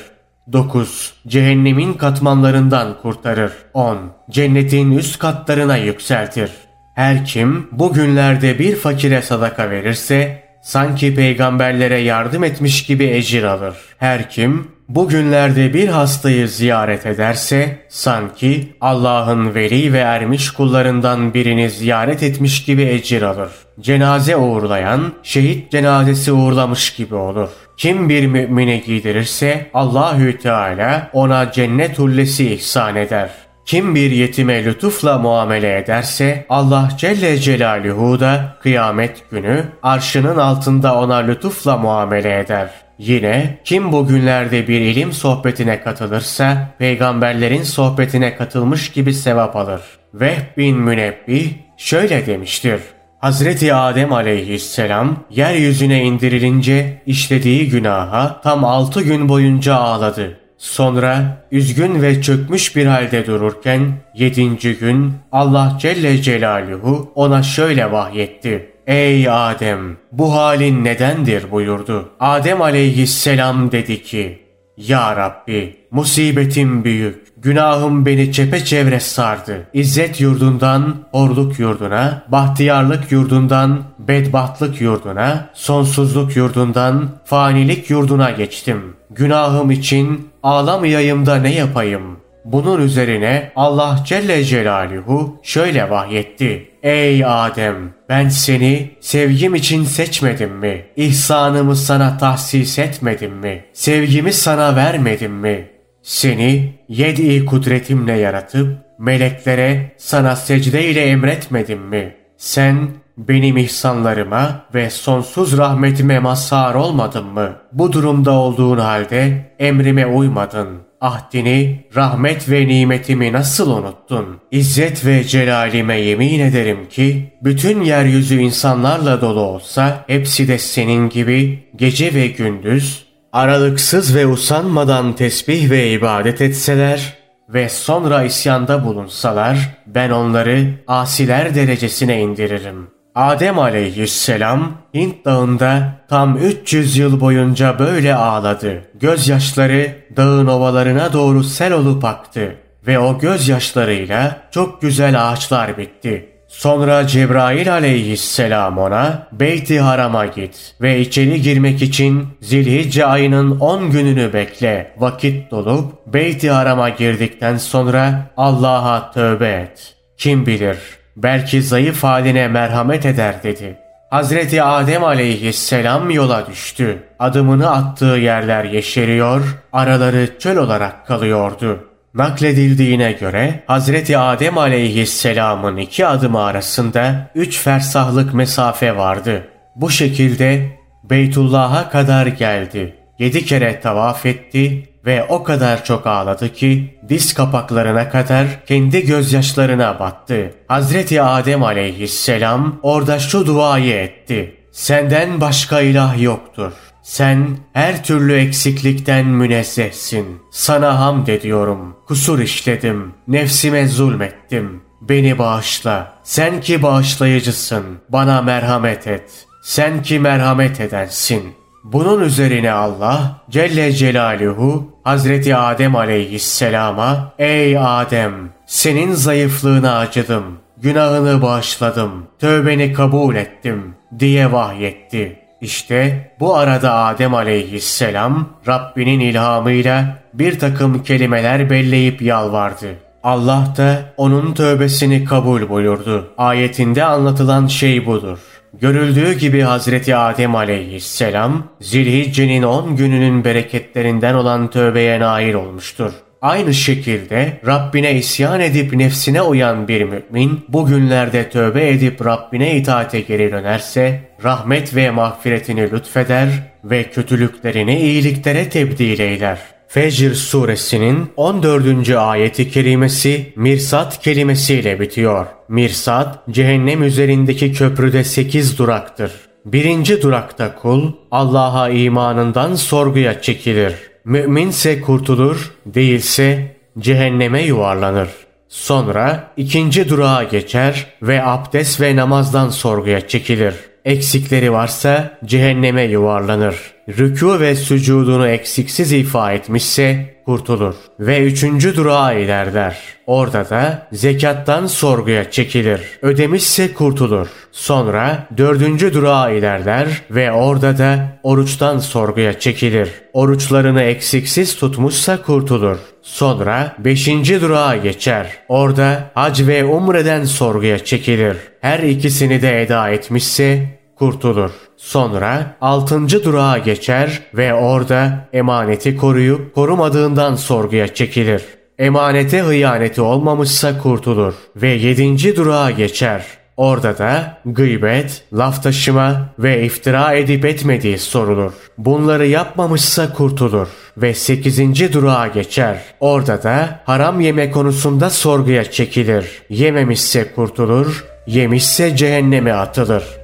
9. 0.53 1.15
Cehennemin 1.27 1.95
katmanlarından 1.95 2.99
kurtarır. 3.03 3.53
10. 3.75 3.99
Cennetin 4.31 4.99
üst 4.99 5.19
katlarına 5.19 5.77
yükseltir. 5.77 6.51
Her 6.95 7.25
kim 7.25 7.69
bu 7.73 7.93
günlerde 7.93 8.59
bir 8.59 8.77
fakire 8.77 9.23
sadaka 9.23 9.71
verirse 9.71 10.43
sanki 10.63 11.15
peygamberlere 11.15 11.99
yardım 11.99 12.45
etmiş 12.45 12.87
gibi 12.87 13.05
ecir 13.05 13.43
alır. 13.43 13.77
Her 13.99 14.31
kim 14.31 14.71
bugünlerde 14.95 15.75
bir 15.75 15.89
hastayı 15.89 16.49
ziyaret 16.49 17.07
ederse 17.07 17.79
sanki 17.89 18.77
Allah'ın 18.81 19.55
veli 19.55 19.93
ve 19.93 19.99
ermiş 19.99 20.51
kullarından 20.51 21.35
birini 21.35 21.71
ziyaret 21.71 22.23
etmiş 22.23 22.65
gibi 22.65 22.83
ecir 22.83 23.23
alır. 23.23 23.51
Cenaze 23.81 24.37
uğurlayan 24.37 25.13
şehit 25.23 25.71
cenazesi 25.71 26.33
uğurlamış 26.33 26.95
gibi 26.95 27.15
olur. 27.15 27.49
Kim 27.77 28.09
bir 28.09 28.27
mümine 28.27 28.77
giydirirse 28.77 29.71
Allahü 29.75 30.39
Teala 30.39 31.11
ona 31.13 31.53
cennet 31.53 31.99
hullesi 31.99 32.55
ihsan 32.55 32.97
eder. 32.97 33.31
Kim 33.67 33.95
bir 33.95 34.11
yetime 34.11 34.65
lütufla 34.65 35.19
muamele 35.19 35.79
ederse 35.79 36.47
Allah 36.49 36.89
Celle 36.99 37.39
Celaluhu 37.39 38.21
da 38.21 38.57
kıyamet 38.63 39.31
günü 39.31 39.65
arşının 39.83 40.37
altında 40.37 40.95
ona 40.95 41.17
lütufla 41.17 41.77
muamele 41.77 42.39
eder. 42.39 42.71
Yine 42.99 43.59
kim 43.65 43.93
bugünlerde 43.93 44.69
bir 44.69 44.81
ilim 44.81 45.13
sohbetine 45.13 45.83
katılırsa 45.83 46.75
peygamberlerin 46.79 47.63
sohbetine 47.63 48.37
katılmış 48.37 48.93
gibi 48.93 49.15
sevap 49.15 49.57
alır. 49.57 49.81
Vehb 50.15 50.57
bin 50.57 50.77
Münebbih 50.77 51.51
şöyle 51.77 52.27
demiştir. 52.27 52.81
Hazreti 53.19 53.75
Adem 53.75 54.13
aleyhisselam 54.13 55.17
yeryüzüne 55.31 56.05
indirilince 56.05 57.03
işlediği 57.07 57.69
günaha 57.69 58.41
tam 58.41 58.65
altı 58.65 59.03
gün 59.03 59.29
boyunca 59.29 59.75
ağladı. 59.75 60.39
Sonra 60.59 61.45
üzgün 61.51 62.03
ve 62.03 62.23
çökmüş 62.23 62.77
bir 62.77 62.87
halde 62.87 63.27
dururken 63.27 63.93
yedinci 64.15 64.79
gün 64.79 65.13
Allah 65.33 65.77
Celle 65.81 66.23
Celaluhu 66.23 67.13
ona 67.15 67.43
şöyle 67.43 67.93
vahyetti. 67.93 68.72
Ey 68.87 69.29
Adem 69.31 69.97
bu 70.13 70.35
halin 70.35 70.85
nedendir 70.85 71.51
buyurdu. 71.51 72.09
Adem 72.21 72.63
aleyhisselam 72.63 73.73
dedi 73.73 74.03
ki 74.03 74.43
Ya 74.77 75.17
Rabbi 75.17 75.77
musibetim 75.91 76.85
büyük. 76.85 77.23
Günahım 77.37 78.07
beni 78.07 78.33
çepeçevre 78.33 79.01
sardı. 79.01 79.67
İzzet 79.73 80.21
yurdundan 80.21 80.97
orluk 81.13 81.59
yurduna, 81.59 82.23
bahtiyarlık 82.29 83.13
yurdundan 83.13 83.83
bedbahtlık 83.99 84.81
yurduna, 84.81 85.51
sonsuzluk 85.55 86.37
yurdundan 86.37 87.11
fanilik 87.25 87.91
yurduna 87.91 88.31
geçtim. 88.31 88.97
Günahım 89.11 89.71
için 89.71 90.29
ağlamayayım 90.43 91.27
da 91.27 91.37
ne 91.37 91.55
yapayım? 91.55 92.03
Bunun 92.45 92.81
üzerine 92.81 93.53
Allah 93.57 93.99
Celle 94.07 94.45
Celaluhu 94.45 95.37
şöyle 95.43 95.91
vahyetti. 95.91 96.72
Ey 96.83 97.25
Adem! 97.25 97.95
Ben 98.09 98.29
seni 98.29 98.91
sevgim 99.01 99.55
için 99.55 99.85
seçmedim 99.85 100.51
mi? 100.51 100.87
İhsanımı 100.97 101.77
sana 101.77 102.19
tahsis 102.19 102.79
etmedim 102.79 103.33
mi? 103.33 103.65
Sevgimi 103.73 104.33
sana 104.33 104.77
vermedim 104.77 105.33
mi? 105.33 105.71
Seni 106.03 106.75
yedi 106.89 107.45
kudretimle 107.45 108.13
yaratıp 108.13 108.79
meleklere 108.99 109.93
sana 109.99 110.37
secde 110.37 110.89
ile 110.89 111.05
emretmedim 111.05 111.81
mi? 111.81 112.17
Sen 112.37 112.89
benim 113.19 113.57
ihsanlarıma 113.57 114.67
ve 114.75 114.91
sonsuz 114.91 115.59
rahmetime 115.59 116.19
mazhar 116.19 116.75
olmadın 116.75 117.27
mı? 117.27 117.53
Bu 117.73 117.93
durumda 117.93 118.31
olduğun 118.31 118.79
halde 118.79 119.55
emrime 119.59 120.07
uymadın. 120.07 120.69
Ahdini, 121.01 121.87
rahmet 121.97 122.51
ve 122.51 122.67
nimetimi 122.67 123.33
nasıl 123.33 123.71
unuttun? 123.71 124.41
İzzet 124.51 125.07
ve 125.07 125.25
celalime 125.25 126.01
yemin 126.01 126.41
ederim 126.41 126.89
ki, 126.89 127.33
bütün 127.43 127.81
yeryüzü 127.81 128.41
insanlarla 128.41 129.21
dolu 129.21 129.41
olsa, 129.41 130.05
hepsi 130.07 130.49
de 130.49 130.59
senin 130.59 131.09
gibi 131.09 131.69
gece 131.77 132.15
ve 132.15 132.27
gündüz, 132.27 133.07
aralıksız 133.33 134.17
ve 134.17 134.27
usanmadan 134.27 135.13
tesbih 135.13 135.71
ve 135.71 135.91
ibadet 135.91 136.41
etseler 136.41 137.17
ve 137.49 137.69
sonra 137.69 138.23
isyanda 138.23 138.85
bulunsalar, 138.85 139.59
ben 139.87 140.11
onları 140.11 140.75
asiler 140.87 141.55
derecesine 141.55 142.21
indiririm. 142.21 143.02
Adem 143.15 143.59
aleyhisselam 143.59 144.73
Hint 144.95 145.25
dağında 145.25 145.93
tam 146.09 146.37
300 146.37 146.97
yıl 146.97 147.21
boyunca 147.21 147.79
böyle 147.79 148.15
ağladı. 148.15 148.83
Gözyaşları 149.01 149.97
dağın 150.17 150.47
ovalarına 150.47 151.13
doğru 151.13 151.45
sel 151.45 151.73
olup 151.73 152.05
aktı 152.05 152.57
ve 152.87 152.99
o 152.99 153.19
gözyaşlarıyla 153.19 154.41
çok 154.51 154.83
güzel 154.83 155.31
ağaçlar 155.31 155.79
bitti. 155.79 156.29
Sonra 156.49 157.07
Cebrail 157.07 157.73
aleyhisselam 157.73 158.79
ona 158.79 159.29
Beyt-i 159.33 159.81
Haram'a 159.81 160.27
git 160.27 160.75
ve 160.81 161.01
içeri 161.01 161.43
girmek 161.43 161.83
için 161.83 162.27
Zilhicce 162.41 163.07
ayının 163.07 163.61
10 163.61 163.91
gününü 163.91 164.33
bekle. 164.33 164.95
Vakit 164.99 165.51
dolup 165.51 166.07
Beyt-i 166.07 166.51
Haram'a 166.51 166.89
girdikten 166.89 167.57
sonra 167.57 168.31
Allah'a 168.37 169.11
tövbe 169.13 169.49
et. 169.49 169.95
Kim 170.17 170.47
bilir 170.47 171.02
belki 171.17 171.63
zayıf 171.63 172.05
haline 172.05 172.49
merhamet 172.49 173.07
eder 173.07 173.43
dedi. 173.43 173.79
Hazreti 174.11 174.63
Adem 174.63 175.05
aleyhisselam 175.05 176.11
yola 176.11 176.47
düştü. 176.47 177.03
Adımını 177.19 177.71
attığı 177.71 178.05
yerler 178.05 178.65
yeşeriyor, 178.65 179.63
araları 179.73 180.39
çöl 180.39 180.57
olarak 180.57 181.07
kalıyordu. 181.07 181.89
Nakledildiğine 182.15 183.13
göre 183.13 183.63
Hazreti 183.67 184.19
Adem 184.19 184.59
aleyhisselamın 184.59 185.77
iki 185.77 186.07
adımı 186.07 186.45
arasında 186.45 187.31
üç 187.35 187.59
fersahlık 187.59 188.35
mesafe 188.35 188.97
vardı. 188.97 189.49
Bu 189.77 189.91
şekilde 189.91 190.79
Beytullah'a 191.05 191.91
kadar 191.91 192.27
geldi. 192.27 192.97
Yedi 193.19 193.45
kere 193.45 193.81
tavaf 193.81 194.27
etti 194.27 194.92
ve 195.07 195.25
o 195.29 195.43
kadar 195.43 195.85
çok 195.85 196.07
ağladı 196.07 196.53
ki 196.53 196.99
diz 197.09 197.35
kapaklarına 197.35 198.09
kadar 198.09 198.67
kendi 198.67 199.07
gözyaşlarına 199.07 199.99
battı. 199.99 200.55
Hazreti 200.69 201.23
Adem 201.23 201.63
aleyhisselam 201.63 202.79
orada 202.83 203.19
şu 203.19 203.47
duayı 203.47 203.95
etti. 203.95 204.57
Senden 204.73 205.41
başka 205.41 205.81
ilah 205.81 206.23
yoktur. 206.23 206.73
Sen 207.03 207.49
her 207.73 208.05
türlü 208.05 208.35
eksiklikten 208.35 209.27
münezzehsin. 209.27 210.43
Sana 210.51 211.01
hamd 211.01 211.27
ediyorum. 211.27 211.97
Kusur 212.07 212.39
işledim. 212.39 213.15
Nefsime 213.29 213.89
zulmettim. 213.89 214.83
Beni 215.01 215.39
bağışla. 215.39 216.13
Sen 216.23 216.61
ki 216.61 216.83
bağışlayıcısın. 216.83 217.85
Bana 218.09 218.43
merhamet 218.43 219.07
et. 219.07 219.47
Sen 219.63 220.03
ki 220.03 220.19
merhamet 220.19 220.81
edensin. 220.81 221.55
Bunun 221.85 222.21
üzerine 222.21 222.73
Allah 222.73 223.41
Celle 223.51 223.93
Celaluhu 223.93 224.92
Hazreti 225.05 225.57
Adem 225.57 225.97
aleyhisselama 225.97 227.33
Ey 227.39 227.79
Adem 227.79 228.33
senin 228.67 229.13
zayıflığına 229.13 229.99
acıdım. 229.99 230.45
Günahını 230.77 231.43
bağışladım. 231.43 232.27
Tövbeni 232.39 232.93
kabul 232.93 233.35
ettim 233.35 233.95
diye 234.19 234.53
vahyetti. 234.53 235.39
İşte 235.61 236.31
bu 236.41 236.57
arada 236.57 236.95
Adem 236.95 237.35
aleyhisselam 237.35 238.49
Rabbinin 238.69 239.21
ilhamıyla 239.21 240.19
bir 240.35 240.59
takım 240.59 241.03
kelimeler 241.03 241.71
belleyip 241.71 242.23
yalvardı. 242.23 242.87
Allah 243.23 243.75
da 243.77 244.03
onun 244.17 244.55
tövbesini 244.55 245.25
kabul 245.25 245.69
buyurdu. 245.69 246.33
Ayetinde 246.39 247.05
anlatılan 247.05 247.67
şey 247.67 248.07
budur. 248.07 248.39
Görüldüğü 248.81 249.33
gibi 249.33 249.61
Hazreti 249.61 250.17
Adem 250.17 250.55
aleyhisselam 250.55 251.69
Zilhicce'nin 251.81 252.63
10 252.63 252.97
gününün 252.97 253.45
bereketlerinden 253.45 254.35
olan 254.35 254.71
tövbeye 254.71 255.21
nail 255.21 255.55
olmuştur. 255.55 256.13
Aynı 256.43 256.75
şekilde 256.75 257.61
Rabbine 257.67 258.15
isyan 258.15 258.61
edip 258.61 258.93
nefsine 258.93 259.43
uyan 259.43 259.89
bir 259.89 260.03
mümin 260.03 260.65
bugünlerde 260.69 261.51
tövbe 261.51 261.89
edip 261.89 262.27
Rabbine 262.27 262.77
itaate 262.77 263.21
geri 263.21 263.53
dönerse 263.53 264.21
rahmet 264.45 264.97
ve 264.97 265.11
mağfiretini 265.11 265.91
lütfeder 265.91 266.49
ve 266.85 267.03
kötülüklerini 267.03 268.01
iyiliklere 268.01 268.69
tebdil 268.69 269.19
eyler. 269.19 269.59
Fecr 269.93 270.35
suresinin 270.35 271.33
14. 271.37 272.11
ayeti 272.11 272.71
kerimesi 272.71 273.53
mirsat 273.57 274.23
kelimesiyle 274.23 275.01
bitiyor. 275.01 275.47
Mirsat 275.69 276.49
cehennem 276.51 277.03
üzerindeki 277.03 277.73
köprüde 277.73 278.25
8 278.25 278.79
duraktır. 278.79 279.33
Birinci 279.65 280.23
durakta 280.23 280.75
kul 280.75 281.13
Allah'a 281.31 281.89
imanından 281.89 282.75
sorguya 282.75 283.43
çekilir. 283.43 283.95
Müminse 284.25 285.01
kurtulur, 285.01 285.73
değilse 285.87 286.77
cehenneme 286.99 287.63
yuvarlanır. 287.63 288.29
Sonra 288.69 289.53
ikinci 289.57 290.09
durağa 290.09 290.43
geçer 290.43 291.07
ve 291.23 291.45
abdest 291.45 292.01
ve 292.01 292.17
namazdan 292.17 292.69
sorguya 292.69 293.29
çekilir. 293.29 293.75
Eksikleri 294.05 294.73
varsa 294.73 295.39
cehenneme 295.45 296.03
yuvarlanır. 296.03 296.77
Rükû 297.09 297.61
ve 297.61 297.75
sücudunu 297.75 298.49
eksiksiz 298.49 299.13
ifa 299.13 299.53
etmişse 299.53 300.37
kurtulur. 300.45 300.95
Ve 301.21 301.41
üçüncü 301.41 301.97
durağa 301.97 302.33
ilerler. 302.33 302.99
Orada 303.27 303.71
da 303.71 304.09
zekattan 304.13 304.87
sorguya 304.87 305.51
çekilir. 305.51 306.01
Ödemişse 306.23 306.95
kurtulur. 306.95 307.49
Sonra 307.73 308.49
dördüncü 308.57 309.15
durağa 309.15 309.51
ilerler 309.51 310.09
ve 310.31 310.53
orada 310.53 310.99
da 310.99 311.39
oruçtan 311.43 311.99
sorguya 311.99 312.59
çekilir. 312.59 313.09
Oruçlarını 313.33 314.03
eksiksiz 314.03 314.77
tutmuşsa 314.77 315.43
kurtulur. 315.43 315.97
Sonra 316.23 316.97
beşinci 316.99 317.61
durağa 317.61 317.97
geçer. 317.97 318.47
Orada 318.69 319.31
hac 319.35 319.61
ve 319.67 319.85
umreden 319.85 320.45
sorguya 320.45 320.99
çekilir. 320.99 321.57
Her 321.81 321.99
ikisini 321.99 322.63
de 322.63 322.83
eda 322.83 323.11
etmişse 323.11 324.02
kurtulur. 324.23 324.71
Sonra 324.97 325.77
altıncı 325.81 326.45
durağa 326.45 326.79
geçer 326.79 327.43
ve 327.55 327.75
orada 327.75 328.49
emaneti 328.53 329.17
koruyup 329.17 329.75
korumadığından 329.75 330.55
sorguya 330.55 331.15
çekilir. 331.15 331.63
Emanete 331.99 332.61
hıyaneti 332.61 333.21
olmamışsa 333.21 333.99
kurtulur 333.99 334.55
ve 334.77 334.89
yedinci 334.89 335.57
durağa 335.57 335.91
geçer. 335.91 336.45
Orada 336.77 337.19
da 337.19 337.59
gıybet, 337.67 338.45
laf 338.53 338.83
taşıma 338.83 339.49
ve 339.59 339.85
iftira 339.85 340.33
edip 340.33 340.65
etmediği 340.65 341.19
sorulur. 341.19 341.73
Bunları 341.99 342.47
yapmamışsa 342.47 343.33
kurtulur 343.33 343.89
ve 344.17 344.35
sekizinci 344.35 345.13
durağa 345.13 345.47
geçer. 345.47 345.99
Orada 346.21 346.63
da 346.63 347.01
haram 347.05 347.41
yeme 347.41 347.71
konusunda 347.71 348.31
sorguya 348.31 348.91
çekilir. 348.91 349.63
Yememişse 349.69 350.53
kurtulur, 350.55 351.25
yemişse 351.47 352.17
cehenneme 352.17 352.73
atılır. 352.73 353.42